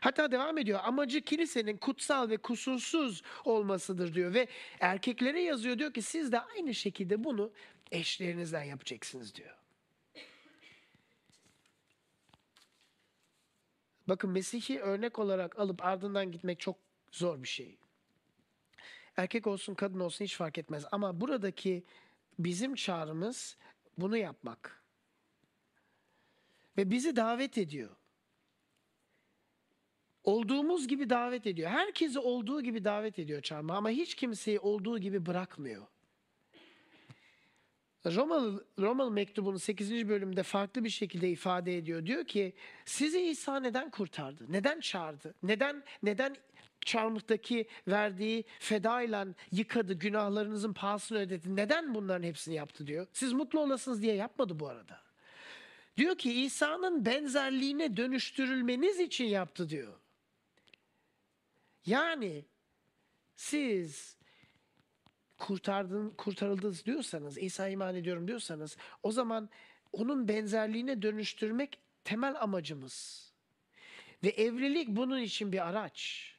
Hatta 0.00 0.32
devam 0.32 0.58
ediyor. 0.58 0.80
Amacı 0.82 1.20
kilisenin 1.20 1.76
kutsal 1.76 2.30
ve 2.30 2.36
kusursuz 2.36 3.22
olmasıdır 3.44 4.14
diyor 4.14 4.34
ve 4.34 4.48
erkeklere 4.80 5.42
yazıyor 5.42 5.78
diyor 5.78 5.94
ki 5.94 6.02
siz 6.02 6.32
de 6.32 6.40
aynı 6.40 6.74
şekilde 6.74 7.24
bunu 7.24 7.52
eşlerinizden 7.90 8.62
yapacaksınız 8.62 9.34
diyor. 9.34 9.56
Bakın 14.08 14.30
Mesih'i 14.30 14.80
örnek 14.80 15.18
olarak 15.18 15.58
alıp 15.58 15.84
ardından 15.84 16.32
gitmek 16.32 16.60
çok 16.60 16.76
zor 17.12 17.42
bir 17.42 17.48
şey. 17.48 17.78
Erkek 19.16 19.46
olsun 19.46 19.74
kadın 19.74 20.00
olsun 20.00 20.24
hiç 20.24 20.36
fark 20.36 20.58
etmez 20.58 20.84
ama 20.92 21.20
buradaki 21.20 21.84
bizim 22.38 22.74
çağrımız 22.74 23.56
bunu 23.98 24.16
yapmak. 24.16 24.82
Ve 26.76 26.90
bizi 26.90 27.16
davet 27.16 27.58
ediyor. 27.58 27.90
Olduğumuz 30.24 30.88
gibi 30.88 31.10
davet 31.10 31.46
ediyor. 31.46 31.70
Herkesi 31.70 32.18
olduğu 32.18 32.62
gibi 32.62 32.84
davet 32.84 33.18
ediyor 33.18 33.42
çarmıha 33.42 33.76
ama 33.76 33.90
hiç 33.90 34.14
kimseyi 34.14 34.60
olduğu 34.60 34.98
gibi 34.98 35.26
bırakmıyor. 35.26 35.86
Romalı, 38.06 38.66
Romalı 38.78 39.10
mektubunun 39.10 39.56
8. 39.56 40.08
bölümünde 40.08 40.42
farklı 40.42 40.84
bir 40.84 40.88
şekilde 40.90 41.30
ifade 41.30 41.76
ediyor. 41.76 42.06
Diyor 42.06 42.24
ki 42.24 42.52
sizi 42.84 43.20
İsa 43.20 43.60
neden 43.60 43.90
kurtardı? 43.90 44.46
Neden 44.48 44.80
çağırdı? 44.80 45.34
Neden 45.42 45.82
neden 46.02 46.36
çarmıhtaki 46.86 47.66
verdiği 47.88 48.44
fedayla 48.58 49.26
yıkadı, 49.52 49.94
günahlarınızın 49.94 50.72
pahasını 50.72 51.18
ödedi? 51.18 51.56
Neden 51.56 51.94
bunların 51.94 52.26
hepsini 52.26 52.54
yaptı 52.54 52.86
diyor. 52.86 53.06
Siz 53.12 53.32
mutlu 53.32 53.60
olasınız 53.60 54.02
diye 54.02 54.14
yapmadı 54.14 54.60
bu 54.60 54.68
arada. 54.68 55.00
Diyor 55.96 56.18
ki 56.18 56.42
İsa'nın 56.42 57.06
benzerliğine 57.06 57.96
dönüştürülmeniz 57.96 59.00
için 59.00 59.24
yaptı 59.24 59.68
diyor. 59.68 59.92
Yani 61.86 62.44
siz 63.36 64.16
kurtardın, 65.38 66.10
kurtarıldınız 66.10 66.86
diyorsanız, 66.86 67.38
İsa 67.38 67.68
iman 67.68 67.94
ediyorum 67.94 68.28
diyorsanız 68.28 68.76
o 69.02 69.12
zaman 69.12 69.50
onun 69.92 70.28
benzerliğine 70.28 71.02
dönüştürmek 71.02 71.78
temel 72.04 72.42
amacımız. 72.42 73.28
Ve 74.24 74.28
evlilik 74.28 74.88
bunun 74.88 75.20
için 75.20 75.52
bir 75.52 75.68
araç. 75.68 76.31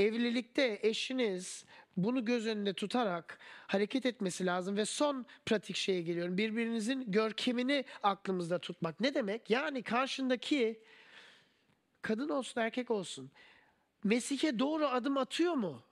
Evlilikte 0.00 0.78
eşiniz 0.82 1.64
bunu 1.96 2.24
göz 2.24 2.46
önünde 2.46 2.72
tutarak 2.72 3.38
hareket 3.66 4.06
etmesi 4.06 4.46
lazım 4.46 4.76
ve 4.76 4.84
son 4.84 5.26
pratik 5.46 5.76
şeye 5.76 6.02
geliyorum. 6.02 6.38
Birbirinizin 6.38 7.12
görkemini 7.12 7.84
aklımızda 8.02 8.58
tutmak. 8.58 9.00
Ne 9.00 9.14
demek? 9.14 9.50
Yani 9.50 9.82
karşındaki 9.82 10.82
kadın 12.02 12.28
olsun 12.28 12.60
erkek 12.60 12.90
olsun 12.90 13.30
Mesih'e 14.04 14.58
doğru 14.58 14.86
adım 14.86 15.16
atıyor 15.16 15.54
mu? 15.54 15.82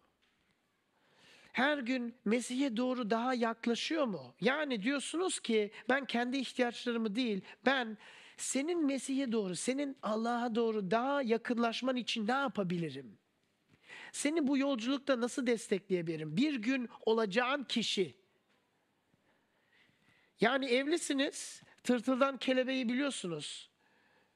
Her 1.52 1.78
gün 1.78 2.14
Mesih'e 2.24 2.76
doğru 2.76 3.10
daha 3.10 3.34
yaklaşıyor 3.34 4.04
mu? 4.04 4.34
Yani 4.40 4.82
diyorsunuz 4.82 5.40
ki 5.40 5.70
ben 5.88 6.04
kendi 6.04 6.36
ihtiyaçlarımı 6.36 7.14
değil, 7.14 7.40
ben 7.66 7.98
senin 8.36 8.86
Mesih'e 8.86 9.32
doğru, 9.32 9.56
senin 9.56 9.96
Allah'a 10.02 10.54
doğru 10.54 10.90
daha 10.90 11.22
yakınlaşman 11.22 11.96
için 11.96 12.26
ne 12.26 12.32
yapabilirim? 12.32 13.18
Seni 14.12 14.46
bu 14.46 14.58
yolculukta 14.58 15.20
nasıl 15.20 15.46
destekleyebilirim? 15.46 16.36
Bir 16.36 16.54
gün 16.54 16.88
olacağın 17.06 17.64
kişi. 17.64 18.14
Yani 20.40 20.66
evlisiniz, 20.66 21.62
tırtıldan 21.84 22.36
kelebeği 22.36 22.88
biliyorsunuz. 22.88 23.70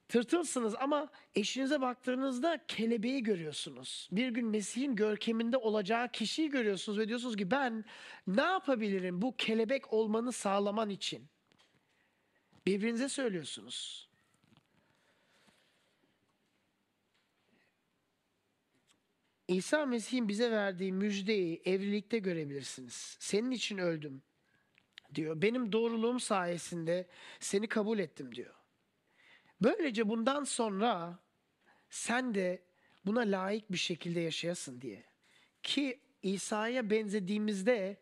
Tırtılsınız 0.09 0.75
ama 0.75 1.09
eşinize 1.35 1.81
baktığınızda 1.81 2.59
kelebeği 2.69 3.23
görüyorsunuz. 3.23 4.09
Bir 4.13 4.29
gün 4.29 4.47
Mesih'in 4.47 4.97
görkeminde 4.97 5.57
olacağı 5.57 6.13
kişiyi 6.13 6.51
görüyorsunuz 6.51 6.99
ve 6.99 7.09
diyorsunuz 7.09 7.37
ki 7.37 7.51
ben 7.51 7.85
ne 8.27 8.43
yapabilirim 8.43 9.23
bu 9.23 9.37
kelebek 9.37 9.93
olmanı 9.93 10.33
sağlaman 10.33 10.91
için? 10.91 11.29
Birbirinize 12.67 13.09
söylüyorsunuz. 13.09 14.09
İsa 19.55 19.87
Mesih'in 19.87 20.29
bize 20.29 20.51
verdiği 20.51 20.93
müjdeyi 20.93 21.63
evlilikte 21.65 22.19
görebilirsiniz. 22.19 23.17
Senin 23.19 23.51
için 23.51 23.79
öldüm 23.79 24.23
diyor. 25.15 25.43
Benim 25.43 25.73
doğruluğum 25.73 26.21
sayesinde 26.21 27.07
seni 27.41 27.67
kabul 27.67 27.99
ettim 27.99 28.35
diyor. 28.35 28.55
Böylece 29.63 30.09
bundan 30.09 30.45
sonra 30.45 31.19
sen 31.91 32.35
de 32.35 32.63
buna 33.07 33.21
layık 33.21 33.73
bir 33.73 33.79
şekilde 33.79 34.21
yaşayasın 34.21 34.81
diye. 34.81 35.05
Ki 35.63 36.01
İsa'ya 36.23 36.91
benzediğimizde 36.91 37.97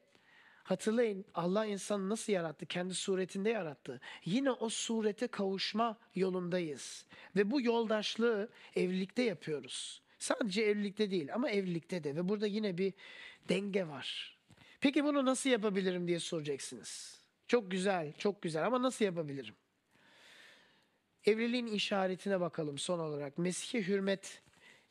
hatırlayın 0.63 1.25
Allah 1.35 1.67
insanı 1.67 2.09
nasıl 2.09 2.33
yarattı? 2.33 2.67
Kendi 2.67 2.95
suretinde 2.95 3.51
yarattı. 3.51 4.01
Yine 4.25 4.51
o 4.51 4.69
surete 4.69 5.27
kavuşma 5.27 5.99
yolundayız. 6.15 7.07
Ve 7.37 7.51
bu 7.51 7.61
yoldaşlığı 7.61 8.51
evlilikte 8.77 9.23
yapıyoruz. 9.23 10.03
Sadece 10.21 10.63
evlilikte 10.63 11.11
değil 11.11 11.35
ama 11.35 11.51
evlilikte 11.51 12.05
de 12.05 12.17
ve 12.17 12.29
burada 12.29 12.47
yine 12.47 12.79
bir 12.79 12.93
denge 13.49 13.89
var. 13.89 14.39
Peki 14.81 15.05
bunu 15.05 15.25
nasıl 15.25 15.51
yapabilirim 15.51 16.09
diye 16.09 16.19
soracaksınız. 16.19 17.21
Çok 17.49 17.71
güzel, 17.71 18.13
çok 18.19 18.43
güzel 18.43 18.67
ama 18.67 18.83
nasıl 18.83 19.05
yapabilirim? 19.05 19.55
Evliliğin 21.25 21.67
işaretine 21.67 22.41
bakalım 22.41 22.79
son 22.79 22.99
olarak. 22.99 23.39
Mesih'e 23.39 23.83
hürmet 23.83 24.43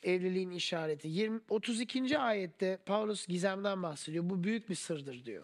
evliliğin 0.03 0.51
işareti. 0.51 1.07
20, 1.07 1.41
32. 1.49 2.19
ayette 2.19 2.77
Paulus 2.85 3.27
gizemden 3.27 3.83
bahsediyor. 3.83 4.29
Bu 4.29 4.43
büyük 4.43 4.69
bir 4.69 4.75
sırdır 4.75 5.25
diyor. 5.25 5.43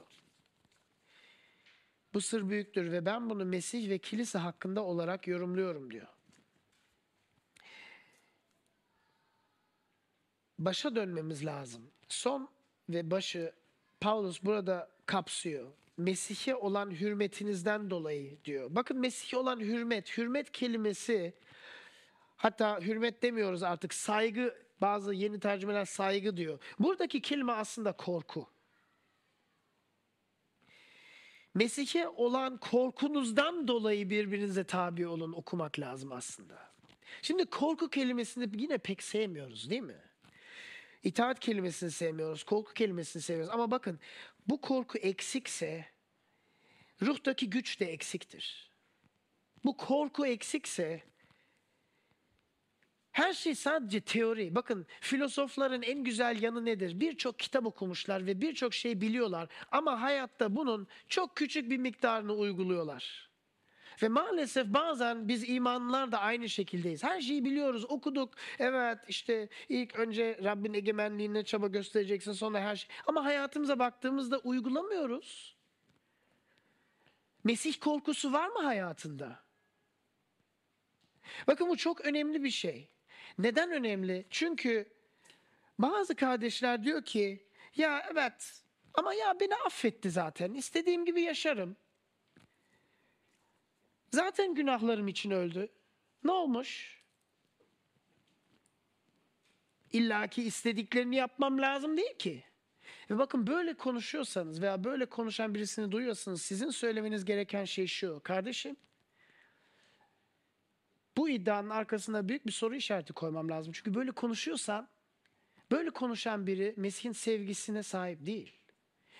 Bu 2.13 2.21
sır 2.21 2.49
büyüktür 2.49 2.91
ve 2.91 3.05
ben 3.05 3.29
bunu 3.29 3.45
Mesih 3.45 3.89
ve 3.89 3.97
kilise 3.97 4.37
hakkında 4.37 4.83
olarak 4.83 5.27
yorumluyorum 5.27 5.91
diyor. 5.91 6.07
Başa 10.59 10.95
dönmemiz 10.95 11.45
lazım. 11.45 11.91
Son 12.09 12.49
ve 12.89 13.11
başı 13.11 13.53
Paulus 14.01 14.43
burada 14.43 14.89
kapsıyor. 15.05 15.71
Mesih'e 15.97 16.55
olan 16.55 16.91
hürmetinizden 16.91 17.89
dolayı 17.89 18.43
diyor. 18.45 18.67
Bakın 18.69 18.99
Mesih'e 18.99 19.37
olan 19.37 19.59
hürmet, 19.59 20.17
hürmet 20.17 20.51
kelimesi 20.51 21.33
hatta 22.37 22.79
hürmet 22.81 23.23
demiyoruz 23.23 23.63
artık 23.63 23.93
saygı 23.93 24.55
bazı 24.81 25.13
yeni 25.13 25.39
tercümeler 25.39 25.85
saygı 25.85 26.37
diyor. 26.37 26.59
Buradaki 26.79 27.21
kelime 27.21 27.51
aslında 27.51 27.91
korku. 27.91 28.49
Mesih'e 31.53 32.07
olan 32.07 32.57
korkunuzdan 32.57 33.67
dolayı 33.67 34.09
birbirinize 34.09 34.63
tabi 34.63 35.07
olun 35.07 35.33
okumak 35.33 35.79
lazım 35.79 36.11
aslında. 36.11 36.75
Şimdi 37.21 37.45
korku 37.45 37.89
kelimesini 37.89 38.61
yine 38.61 38.77
pek 38.77 39.03
sevmiyoruz 39.03 39.69
değil 39.69 39.81
mi? 39.81 40.04
İtaat 41.05 41.39
kelimesini 41.39 41.91
sevmiyoruz, 41.91 42.43
korku 42.43 42.73
kelimesini 42.73 43.21
seviyoruz. 43.21 43.53
Ama 43.53 43.71
bakın 43.71 43.99
bu 44.47 44.61
korku 44.61 44.97
eksikse 44.97 45.85
ruhtaki 47.01 47.49
güç 47.49 47.79
de 47.79 47.85
eksiktir. 47.85 48.71
Bu 49.65 49.77
korku 49.77 50.25
eksikse 50.25 51.03
Her 53.11 53.33
şey 53.33 53.55
sadece 53.55 54.01
teori. 54.01 54.55
Bakın 54.55 54.85
filozofların 55.01 55.81
en 55.81 56.03
güzel 56.03 56.41
yanı 56.41 56.65
nedir? 56.65 56.99
Birçok 56.99 57.39
kitap 57.39 57.65
okumuşlar 57.65 58.25
ve 58.25 58.41
birçok 58.41 58.73
şey 58.73 59.01
biliyorlar. 59.01 59.49
Ama 59.71 60.01
hayatta 60.01 60.55
bunun 60.55 60.87
çok 61.07 61.35
küçük 61.35 61.69
bir 61.69 61.77
miktarını 61.77 62.33
uyguluyorlar. 62.33 63.29
Ve 64.01 64.07
maalesef 64.07 64.67
bazen 64.67 65.27
biz 65.27 65.49
imanlılar 65.49 66.11
da 66.11 66.19
aynı 66.19 66.49
şekildeyiz. 66.49 67.03
Her 67.03 67.21
şeyi 67.21 67.45
biliyoruz, 67.45 67.85
okuduk. 67.89 68.33
Evet 68.59 68.99
işte 69.07 69.49
ilk 69.69 69.95
önce 69.95 70.39
Rabbin 70.43 70.73
egemenliğine 70.73 71.43
çaba 71.43 71.67
göstereceksin 71.67 72.31
sonra 72.31 72.61
her 72.61 72.75
şey. 72.75 72.89
Ama 73.07 73.25
hayatımıza 73.25 73.79
baktığımızda 73.79 74.39
uygulamıyoruz. 74.39 75.55
Mesih 77.43 77.79
korkusu 77.79 78.33
var 78.33 78.47
mı 78.47 78.63
hayatında? 78.63 79.39
Bakın 81.47 81.69
bu 81.69 81.77
çok 81.77 82.05
önemli 82.05 82.43
bir 82.43 82.49
şey. 82.49 82.89
Neden 83.37 83.71
önemli? 83.71 84.25
Çünkü 84.29 84.93
bazı 85.79 86.15
kardeşler 86.15 86.83
diyor 86.83 87.05
ki 87.05 87.47
ya 87.75 88.05
evet 88.11 88.61
ama 88.93 89.13
ya 89.13 89.39
beni 89.39 89.55
affetti 89.55 90.09
zaten. 90.09 90.53
İstediğim 90.53 91.05
gibi 91.05 91.21
yaşarım. 91.21 91.77
Zaten 94.15 94.55
günahlarım 94.55 95.07
için 95.07 95.31
öldü. 95.31 95.67
Ne 96.23 96.31
olmuş? 96.31 97.01
İlla 99.91 100.27
ki 100.27 100.43
istediklerini 100.43 101.15
yapmam 101.15 101.61
lazım 101.61 101.97
değil 101.97 102.17
ki. 102.17 102.43
Ve 103.09 103.17
bakın 103.17 103.47
böyle 103.47 103.73
konuşuyorsanız 103.73 104.61
veya 104.61 104.83
böyle 104.83 105.05
konuşan 105.05 105.55
birisini 105.55 105.91
duyuyorsanız 105.91 106.41
sizin 106.41 106.69
söylemeniz 106.69 107.25
gereken 107.25 107.65
şey 107.65 107.87
şu. 107.87 108.21
Kardeşim 108.23 108.77
bu 111.17 111.29
iddianın 111.29 111.69
arkasına 111.69 112.29
büyük 112.29 112.45
bir 112.45 112.51
soru 112.51 112.75
işareti 112.75 113.13
koymam 113.13 113.49
lazım. 113.49 113.73
Çünkü 113.73 113.93
böyle 113.93 114.11
konuşuyorsan 114.11 114.89
böyle 115.71 115.89
konuşan 115.89 116.47
biri 116.47 116.73
Mesih'in 116.77 117.13
sevgisine 117.13 117.83
sahip 117.83 118.25
değil. 118.25 118.53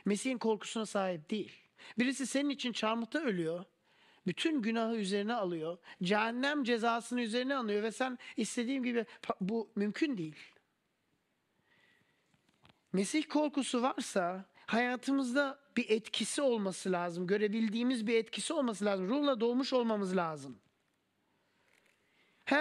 Mesih'in 0.06 0.38
korkusuna 0.38 0.86
sahip 0.86 1.30
değil. 1.30 1.52
Birisi 2.00 2.28
senin 2.28 2.50
için 2.50 2.72
çarmıhta 2.72 3.20
ölüyor. 3.20 3.66
Bütün 4.28 4.62
günahı 4.62 4.96
üzerine 4.96 5.34
alıyor. 5.34 5.78
Cehennem 6.04 6.64
cezasını 6.64 7.22
üzerine 7.22 7.56
alıyor 7.56 7.84
ve 7.84 7.92
sen 7.92 8.18
istediğim 8.38 8.84
gibi 8.84 9.06
bu 9.42 9.70
mümkün 9.76 10.18
değil. 10.18 10.36
Mesih 12.94 13.24
korkusu 13.30 13.82
varsa 13.82 14.46
hayatımızda 14.66 15.60
bir 15.78 15.90
etkisi 15.90 16.42
olması 16.42 16.92
lazım. 16.92 17.28
Görebildiğimiz 17.28 18.08
bir 18.08 18.16
etkisi 18.16 18.54
olması 18.54 18.86
lazım. 18.86 19.10
Ruhla 19.10 19.40
doğmuş 19.40 19.74
olmamız 19.74 20.16
lazım. 20.16 20.58
He 22.46 22.56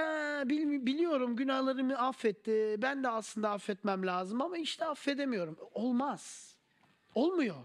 bil- 0.46 0.86
biliyorum 0.86 1.36
günahlarımı 1.36 1.98
affetti. 1.98 2.76
Ben 2.78 3.04
de 3.04 3.08
aslında 3.08 3.50
affetmem 3.50 4.06
lazım 4.06 4.42
ama 4.42 4.58
işte 4.58 4.84
affedemiyorum. 4.84 5.58
Olmaz. 5.74 6.54
Olmuyor. 7.14 7.56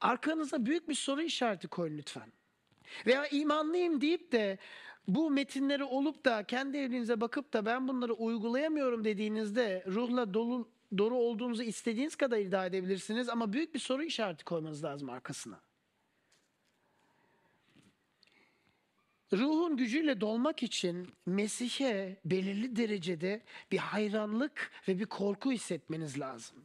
Arkanıza 0.00 0.66
büyük 0.66 0.88
bir 0.88 0.94
soru 0.94 1.22
işareti 1.22 1.68
koyun 1.68 1.98
lütfen. 1.98 2.32
Veya 3.06 3.26
imanlıyım 3.26 4.00
deyip 4.00 4.32
de 4.32 4.58
bu 5.08 5.30
metinleri 5.30 5.84
olup 5.84 6.24
da 6.24 6.44
kendi 6.44 6.76
evinize 6.76 7.20
bakıp 7.20 7.52
da 7.52 7.66
ben 7.66 7.88
bunları 7.88 8.12
uygulayamıyorum 8.12 9.04
dediğinizde 9.04 9.84
ruhla 9.86 10.34
dolu 10.34 10.68
doğru 10.98 11.16
olduğunuzu 11.16 11.62
istediğiniz 11.62 12.16
kadar 12.16 12.38
iddia 12.38 12.66
edebilirsiniz 12.66 13.28
ama 13.28 13.52
büyük 13.52 13.74
bir 13.74 13.78
soru 13.78 14.02
işareti 14.02 14.44
koymanız 14.44 14.84
lazım 14.84 15.10
arkasına. 15.10 15.60
Ruhun 19.32 19.76
gücüyle 19.76 20.20
dolmak 20.20 20.62
için 20.62 21.08
Mesih'e 21.26 22.16
belirli 22.24 22.76
derecede 22.76 23.42
bir 23.72 23.78
hayranlık 23.78 24.70
ve 24.88 24.98
bir 24.98 25.06
korku 25.06 25.52
hissetmeniz 25.52 26.20
lazım. 26.20 26.56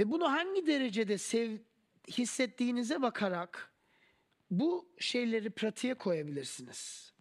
Ve 0.00 0.10
bunu 0.10 0.32
hangi 0.32 0.66
derecede 0.66 1.18
sev, 1.18 1.58
hissettiğinize 2.08 3.02
bakarak 3.02 3.72
bu 4.50 4.88
şeyleri 4.98 5.50
pratiğe 5.50 5.94
koyabilirsiniz. 5.94 7.12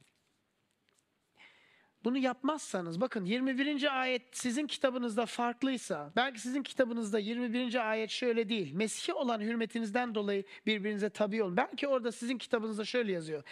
Bunu 2.03 2.17
yapmazsanız 2.17 3.01
bakın 3.01 3.25
21. 3.25 3.99
ayet 4.01 4.37
sizin 4.37 4.67
kitabınızda 4.67 5.25
farklıysa 5.25 6.13
belki 6.15 6.39
sizin 6.39 6.63
kitabınızda 6.63 7.19
21. 7.19 7.89
ayet 7.89 8.09
şöyle 8.09 8.49
değil. 8.49 8.73
Mesih'e 8.73 9.13
olan 9.13 9.39
hürmetinizden 9.39 10.15
dolayı 10.15 10.43
birbirinize 10.65 11.09
tabi 11.09 11.43
olun. 11.43 11.57
Belki 11.57 11.87
orada 11.87 12.11
sizin 12.11 12.37
kitabınızda 12.37 12.85
şöyle 12.85 13.11
yazıyor. 13.11 13.43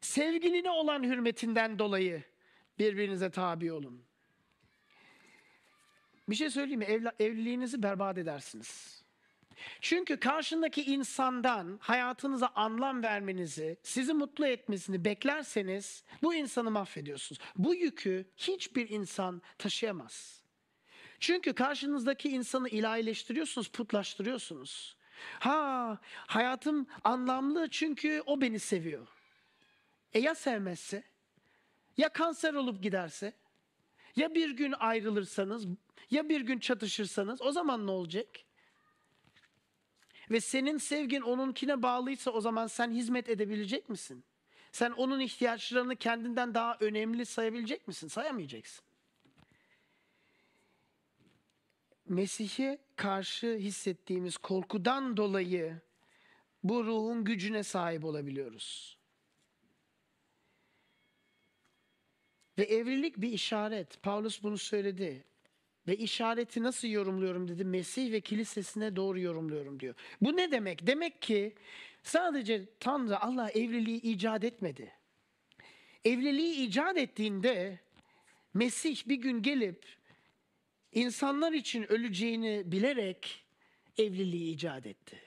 Sevgiline 0.00 0.70
olan 0.70 1.02
hürmetinden 1.02 1.78
dolayı 1.78 2.22
birbirinize 2.78 3.30
tabi 3.30 3.72
olun. 3.72 4.04
Bir 6.28 6.34
şey 6.34 6.50
söyleyeyim 6.50 6.78
mi? 6.78 6.84
Evla- 6.86 7.14
evliliğinizi 7.20 7.82
berbat 7.82 8.18
edersiniz. 8.18 9.02
Çünkü 9.80 10.20
karşındaki 10.20 10.84
insandan 10.84 11.78
hayatınıza 11.82 12.52
anlam 12.54 13.02
vermenizi, 13.02 13.76
sizi 13.82 14.12
mutlu 14.12 14.46
etmesini 14.46 15.04
beklerseniz 15.04 16.04
bu 16.22 16.34
insanı 16.34 16.70
mahvediyorsunuz. 16.70 17.40
Bu 17.56 17.74
yükü 17.74 18.26
hiçbir 18.36 18.88
insan 18.88 19.42
taşıyamaz. 19.58 20.42
Çünkü 21.20 21.52
karşınızdaki 21.52 22.28
insanı 22.28 22.68
ilahileştiriyorsunuz, 22.68 23.68
putlaştırıyorsunuz. 23.68 24.96
Ha, 25.40 25.98
hayatım 26.12 26.86
anlamlı 27.04 27.68
çünkü 27.70 28.22
o 28.26 28.40
beni 28.40 28.58
seviyor. 28.58 29.08
E 30.12 30.18
ya 30.20 30.34
sevmezse? 30.34 31.02
Ya 31.96 32.08
kanser 32.08 32.54
olup 32.54 32.82
giderse? 32.82 33.32
Ya 34.16 34.34
bir 34.34 34.50
gün 34.50 34.74
ayrılırsanız, 34.78 35.66
ya 36.10 36.28
bir 36.28 36.40
gün 36.40 36.58
çatışırsanız 36.58 37.42
o 37.42 37.52
zaman 37.52 37.86
ne 37.86 37.90
olacak? 37.90 38.28
Ve 40.30 40.40
senin 40.40 40.78
sevgin 40.78 41.20
onunkine 41.20 41.82
bağlıysa 41.82 42.30
o 42.30 42.40
zaman 42.40 42.66
sen 42.66 42.90
hizmet 42.90 43.28
edebilecek 43.28 43.88
misin? 43.88 44.24
Sen 44.72 44.90
onun 44.90 45.20
ihtiyaçlarını 45.20 45.96
kendinden 45.96 46.54
daha 46.54 46.76
önemli 46.80 47.26
sayabilecek 47.26 47.88
misin? 47.88 48.08
Sayamayacaksın. 48.08 48.84
Mesih'e 52.08 52.78
karşı 52.96 53.56
hissettiğimiz 53.56 54.36
korkudan 54.36 55.16
dolayı 55.16 55.80
bu 56.64 56.84
ruhun 56.84 57.24
gücüne 57.24 57.62
sahip 57.62 58.04
olabiliyoruz. 58.04 58.98
Ve 62.58 62.62
evlilik 62.62 63.16
bir 63.16 63.32
işaret. 63.32 64.02
Paulus 64.02 64.42
bunu 64.42 64.58
söyledi. 64.58 65.24
Ve 65.88 65.96
işareti 65.96 66.62
nasıl 66.62 66.88
yorumluyorum 66.88 67.48
dedi. 67.48 67.64
Mesih 67.64 68.12
ve 68.12 68.20
kilisesine 68.20 68.96
doğru 68.96 69.20
yorumluyorum 69.20 69.80
diyor. 69.80 69.94
Bu 70.20 70.36
ne 70.36 70.50
demek? 70.50 70.86
Demek 70.86 71.22
ki 71.22 71.54
sadece 72.02 72.64
Tanrı 72.80 73.20
Allah 73.20 73.50
evliliği 73.50 74.00
icat 74.00 74.44
etmedi. 74.44 74.92
Evliliği 76.04 76.66
icat 76.66 76.96
ettiğinde 76.96 77.78
Mesih 78.54 79.08
bir 79.08 79.16
gün 79.16 79.42
gelip 79.42 79.86
insanlar 80.92 81.52
için 81.52 81.92
öleceğini 81.92 82.62
bilerek 82.66 83.44
evliliği 83.98 84.54
icat 84.54 84.86
etti. 84.86 85.20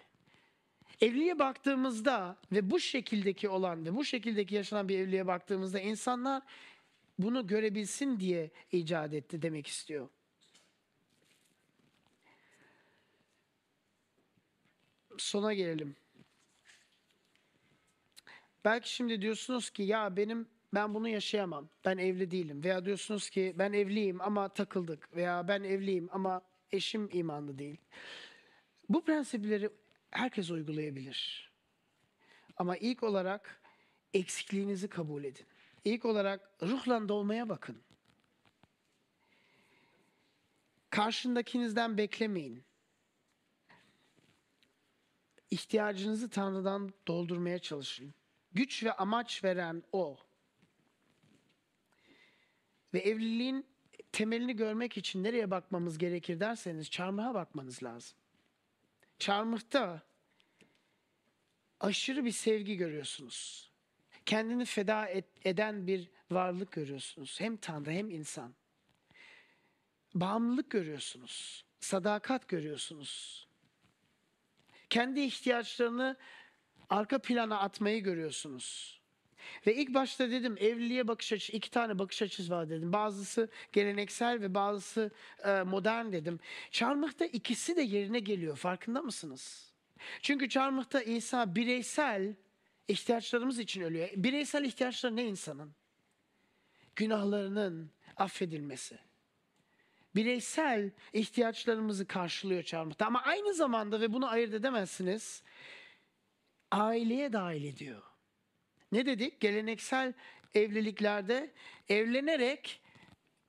Evliliğe 1.01 1.39
baktığımızda 1.39 2.37
ve 2.51 2.71
bu 2.71 2.79
şekildeki 2.79 3.49
olan 3.49 3.85
ve 3.85 3.95
bu 3.95 4.05
şekildeki 4.05 4.55
yaşanan 4.55 4.89
bir 4.89 4.99
evliliğe 4.99 5.27
baktığımızda 5.27 5.79
insanlar 5.79 6.43
bunu 7.19 7.47
görebilsin 7.47 8.19
diye 8.19 8.51
icat 8.71 9.13
etti 9.13 9.41
demek 9.41 9.67
istiyor. 9.67 10.09
Sona 15.17 15.53
gelelim. 15.53 15.95
Belki 18.65 18.93
şimdi 18.93 19.21
diyorsunuz 19.21 19.69
ki 19.69 19.83
ya 19.83 20.17
benim 20.17 20.47
ben 20.73 20.93
bunu 20.93 21.09
yaşayamam. 21.09 21.69
Ben 21.85 21.97
evli 21.97 22.31
değilim. 22.31 22.63
Veya 22.63 22.85
diyorsunuz 22.85 23.29
ki 23.29 23.55
ben 23.57 23.73
evliyim 23.73 24.21
ama 24.21 24.49
takıldık. 24.49 25.15
Veya 25.15 25.47
ben 25.47 25.63
evliyim 25.63 26.09
ama 26.11 26.41
eşim 26.71 27.09
imanlı 27.13 27.57
değil. 27.57 27.77
Bu 28.89 29.05
prensipleri 29.05 29.69
herkes 30.11 30.51
uygulayabilir. 30.51 31.51
Ama 32.57 32.77
ilk 32.77 33.03
olarak 33.03 33.61
eksikliğinizi 34.13 34.87
kabul 34.87 35.23
edin. 35.23 35.45
İlk 35.87 36.05
olarak 36.05 36.49
ruhla 36.61 37.09
dolmaya 37.09 37.49
bakın. 37.49 37.77
Karşındakinizden 40.89 41.97
beklemeyin. 41.97 42.63
İhtiyacınızı 45.51 46.29
Tanrı'dan 46.29 46.93
doldurmaya 47.07 47.59
çalışın. 47.59 48.13
Güç 48.53 48.83
ve 48.83 48.93
amaç 48.93 49.43
veren 49.43 49.83
O. 49.91 50.17
Ve 52.93 52.99
evliliğin 52.99 53.65
temelini 54.11 54.55
görmek 54.55 54.97
için 54.97 55.23
nereye 55.23 55.51
bakmamız 55.51 55.97
gerekir 55.97 56.39
derseniz 56.39 56.89
çarmıha 56.89 57.33
bakmanız 57.33 57.83
lazım. 57.83 58.17
Çarmıhta 59.19 60.01
aşırı 61.79 62.25
bir 62.25 62.31
sevgi 62.31 62.77
görüyorsunuz. 62.77 63.66
Kendini 64.27 64.65
feda 64.65 65.05
et- 65.05 65.45
eden 65.45 65.87
bir 65.87 66.09
varlık 66.31 66.71
görüyorsunuz. 66.71 67.39
Hem 67.39 67.57
Tanrı 67.57 67.91
hem 67.91 68.09
insan. 68.09 68.53
Bağımlılık 70.15 70.69
görüyorsunuz. 70.69 71.65
Sadakat 71.79 72.47
görüyorsunuz. 72.47 73.47
Kendi 74.89 75.19
ihtiyaçlarını 75.19 76.17
arka 76.89 77.19
plana 77.19 77.59
atmayı 77.59 78.03
görüyorsunuz. 78.03 79.01
Ve 79.67 79.75
ilk 79.75 79.93
başta 79.93 80.31
dedim 80.31 80.55
evliliğe 80.59 81.07
bakış 81.07 81.33
açısı, 81.33 81.51
iki 81.51 81.71
tane 81.71 81.99
bakış 81.99 82.21
açısı 82.21 82.51
var 82.51 82.69
dedim. 82.69 82.93
Bazısı 82.93 83.49
geleneksel 83.73 84.41
ve 84.41 84.53
bazısı 84.53 85.11
e, 85.45 85.63
modern 85.63 86.11
dedim. 86.11 86.39
Çarmıhta 86.71 87.25
ikisi 87.25 87.75
de 87.75 87.81
yerine 87.81 88.19
geliyor 88.19 88.57
farkında 88.57 89.01
mısınız? 89.01 89.73
Çünkü 90.21 90.49
çarmıhta 90.49 91.01
İsa 91.01 91.55
bireysel 91.55 92.35
ihtiyaçlarımız 92.87 93.59
için 93.59 93.81
ölüyor. 93.81 94.09
Bireysel 94.15 94.63
ihtiyaçları 94.63 95.15
ne 95.15 95.25
insanın? 95.25 95.75
Günahlarının 96.95 97.91
affedilmesi. 98.17 98.99
Bireysel 100.15 100.91
ihtiyaçlarımızı 101.13 102.07
karşılıyor 102.07 102.63
çarmıhta. 102.63 103.05
Ama 103.05 103.21
aynı 103.21 103.53
zamanda 103.53 104.01
ve 104.01 104.13
bunu 104.13 104.29
ayırt 104.29 104.53
edemezsiniz. 104.53 105.43
Aileye 106.71 107.33
dahil 107.33 107.63
ediyor. 107.63 108.03
Ne 108.91 109.05
dedik? 109.05 109.39
Geleneksel 109.39 110.13
evliliklerde 110.53 111.53
evlenerek 111.89 112.81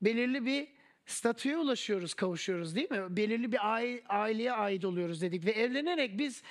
belirli 0.03 0.47
bir 0.47 0.69
statüye 1.07 1.59
ulaşıyoruz, 1.59 2.15
kavuşuyoruz 2.15 2.77
değil 2.77 2.91
mi? 2.91 3.17
Belirli 3.17 3.53
bir 3.53 3.75
ai- 3.75 4.03
aileye 4.09 4.53
ait 4.53 4.85
oluyoruz 4.85 5.23
dedik 5.23 5.47
ve 5.47 5.51
evlenerek 5.51 6.19
biz 6.19 6.43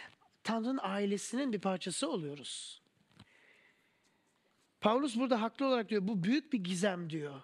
Tanrı'nın 0.48 0.80
ailesinin 0.82 1.54
bir 1.54 1.60
parçası 1.60 2.10
oluyoruz. 2.10 2.82
Paulus 4.82 5.16
burada 5.16 5.42
haklı 5.42 5.68
olarak 5.68 5.90
diyor 5.90 6.08
bu 6.08 6.24
büyük 6.24 6.54
bir 6.54 6.64
gizem 6.64 7.10
diyor. 7.10 7.42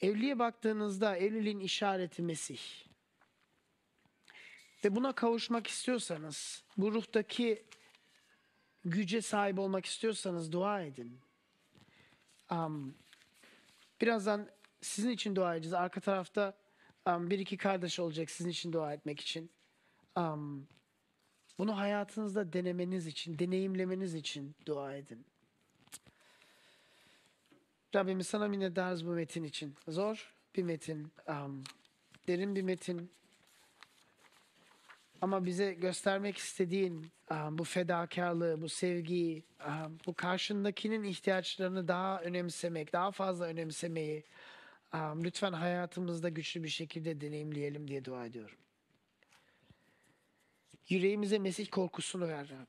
Evliliğe 0.00 0.38
baktığınızda 0.38 1.16
evliliğin 1.16 1.60
işareti 1.60 2.22
Mesih. 2.22 2.60
Ve 4.84 4.96
buna 4.96 5.12
kavuşmak 5.12 5.66
istiyorsanız, 5.66 6.64
bu 6.76 6.92
ruhtaki 6.92 7.64
güce 8.84 9.22
sahip 9.22 9.58
olmak 9.58 9.86
istiyorsanız 9.86 10.52
dua 10.52 10.82
edin. 10.82 11.20
Am, 12.48 12.94
birazdan 14.00 14.48
sizin 14.80 15.10
için 15.10 15.36
dua 15.36 15.54
edeceğiz. 15.54 15.74
Arka 15.74 16.00
tarafta 16.00 16.65
am, 17.06 17.30
bir 17.30 17.38
iki 17.38 17.56
kardeş 17.56 17.98
olacak 17.98 18.30
sizin 18.30 18.50
için 18.50 18.72
dua 18.72 18.92
etmek 18.92 19.20
için. 19.20 19.50
Am, 20.14 20.66
bunu 21.58 21.78
hayatınızda 21.78 22.52
denemeniz 22.52 23.06
için, 23.06 23.38
deneyimlemeniz 23.38 24.14
için 24.14 24.54
dua 24.66 24.94
edin. 24.94 25.26
Rabbimiz 27.94 28.26
sana 28.26 28.48
minnettarız 28.48 29.06
bu 29.06 29.10
metin 29.10 29.44
için. 29.44 29.74
Zor 29.88 30.34
bir 30.56 30.62
metin, 30.62 31.12
am, 31.26 31.64
derin 32.28 32.56
bir 32.56 32.62
metin. 32.62 33.10
Ama 35.20 35.44
bize 35.44 35.72
göstermek 35.72 36.36
istediğin 36.36 37.06
am, 37.28 37.58
bu 37.58 37.64
fedakarlığı, 37.64 38.62
bu 38.62 38.68
sevgiyi, 38.68 39.44
am, 39.60 39.98
bu 40.06 40.14
karşındakinin 40.14 41.04
ihtiyaçlarını 41.04 41.88
daha 41.88 42.20
önemsemek, 42.20 42.92
daha 42.92 43.10
fazla 43.10 43.44
önemsemeyi 43.44 44.24
lütfen 45.24 45.52
hayatımızda 45.52 46.28
güçlü 46.28 46.62
bir 46.62 46.68
şekilde 46.68 47.20
deneyimleyelim 47.20 47.88
diye 47.88 48.04
dua 48.04 48.26
ediyorum. 48.26 48.58
Yüreğimize 50.88 51.38
Mesih 51.38 51.66
korkusunu 51.70 52.28
ver 52.28 52.48
Rab. 52.48 52.66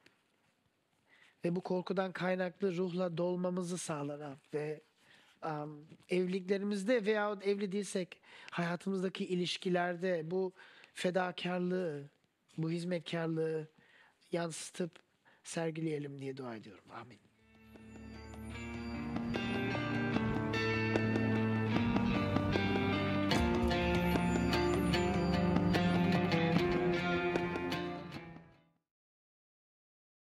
Ve 1.46 1.56
bu 1.56 1.62
korkudan 1.62 2.12
kaynaklı 2.12 2.78
ruhla 2.78 3.18
dolmamızı 3.18 3.78
sağla 3.78 4.20
Rab. 4.20 4.38
Ve 4.54 4.82
am, 5.42 5.86
evliliklerimizde 6.10 7.06
veyahut 7.06 7.48
evli 7.48 7.72
değilsek 7.72 8.22
hayatımızdaki 8.52 9.26
ilişkilerde 9.26 10.32
bu 10.32 10.54
fedakarlığı, 10.94 12.10
bu 12.58 12.72
hizmetkarlığı 12.72 13.68
yansıtıp 14.32 14.92
sergileyelim 15.44 16.22
diye 16.22 16.38
dua 16.38 16.56
ediyorum. 16.56 16.86
Amin. 16.92 17.27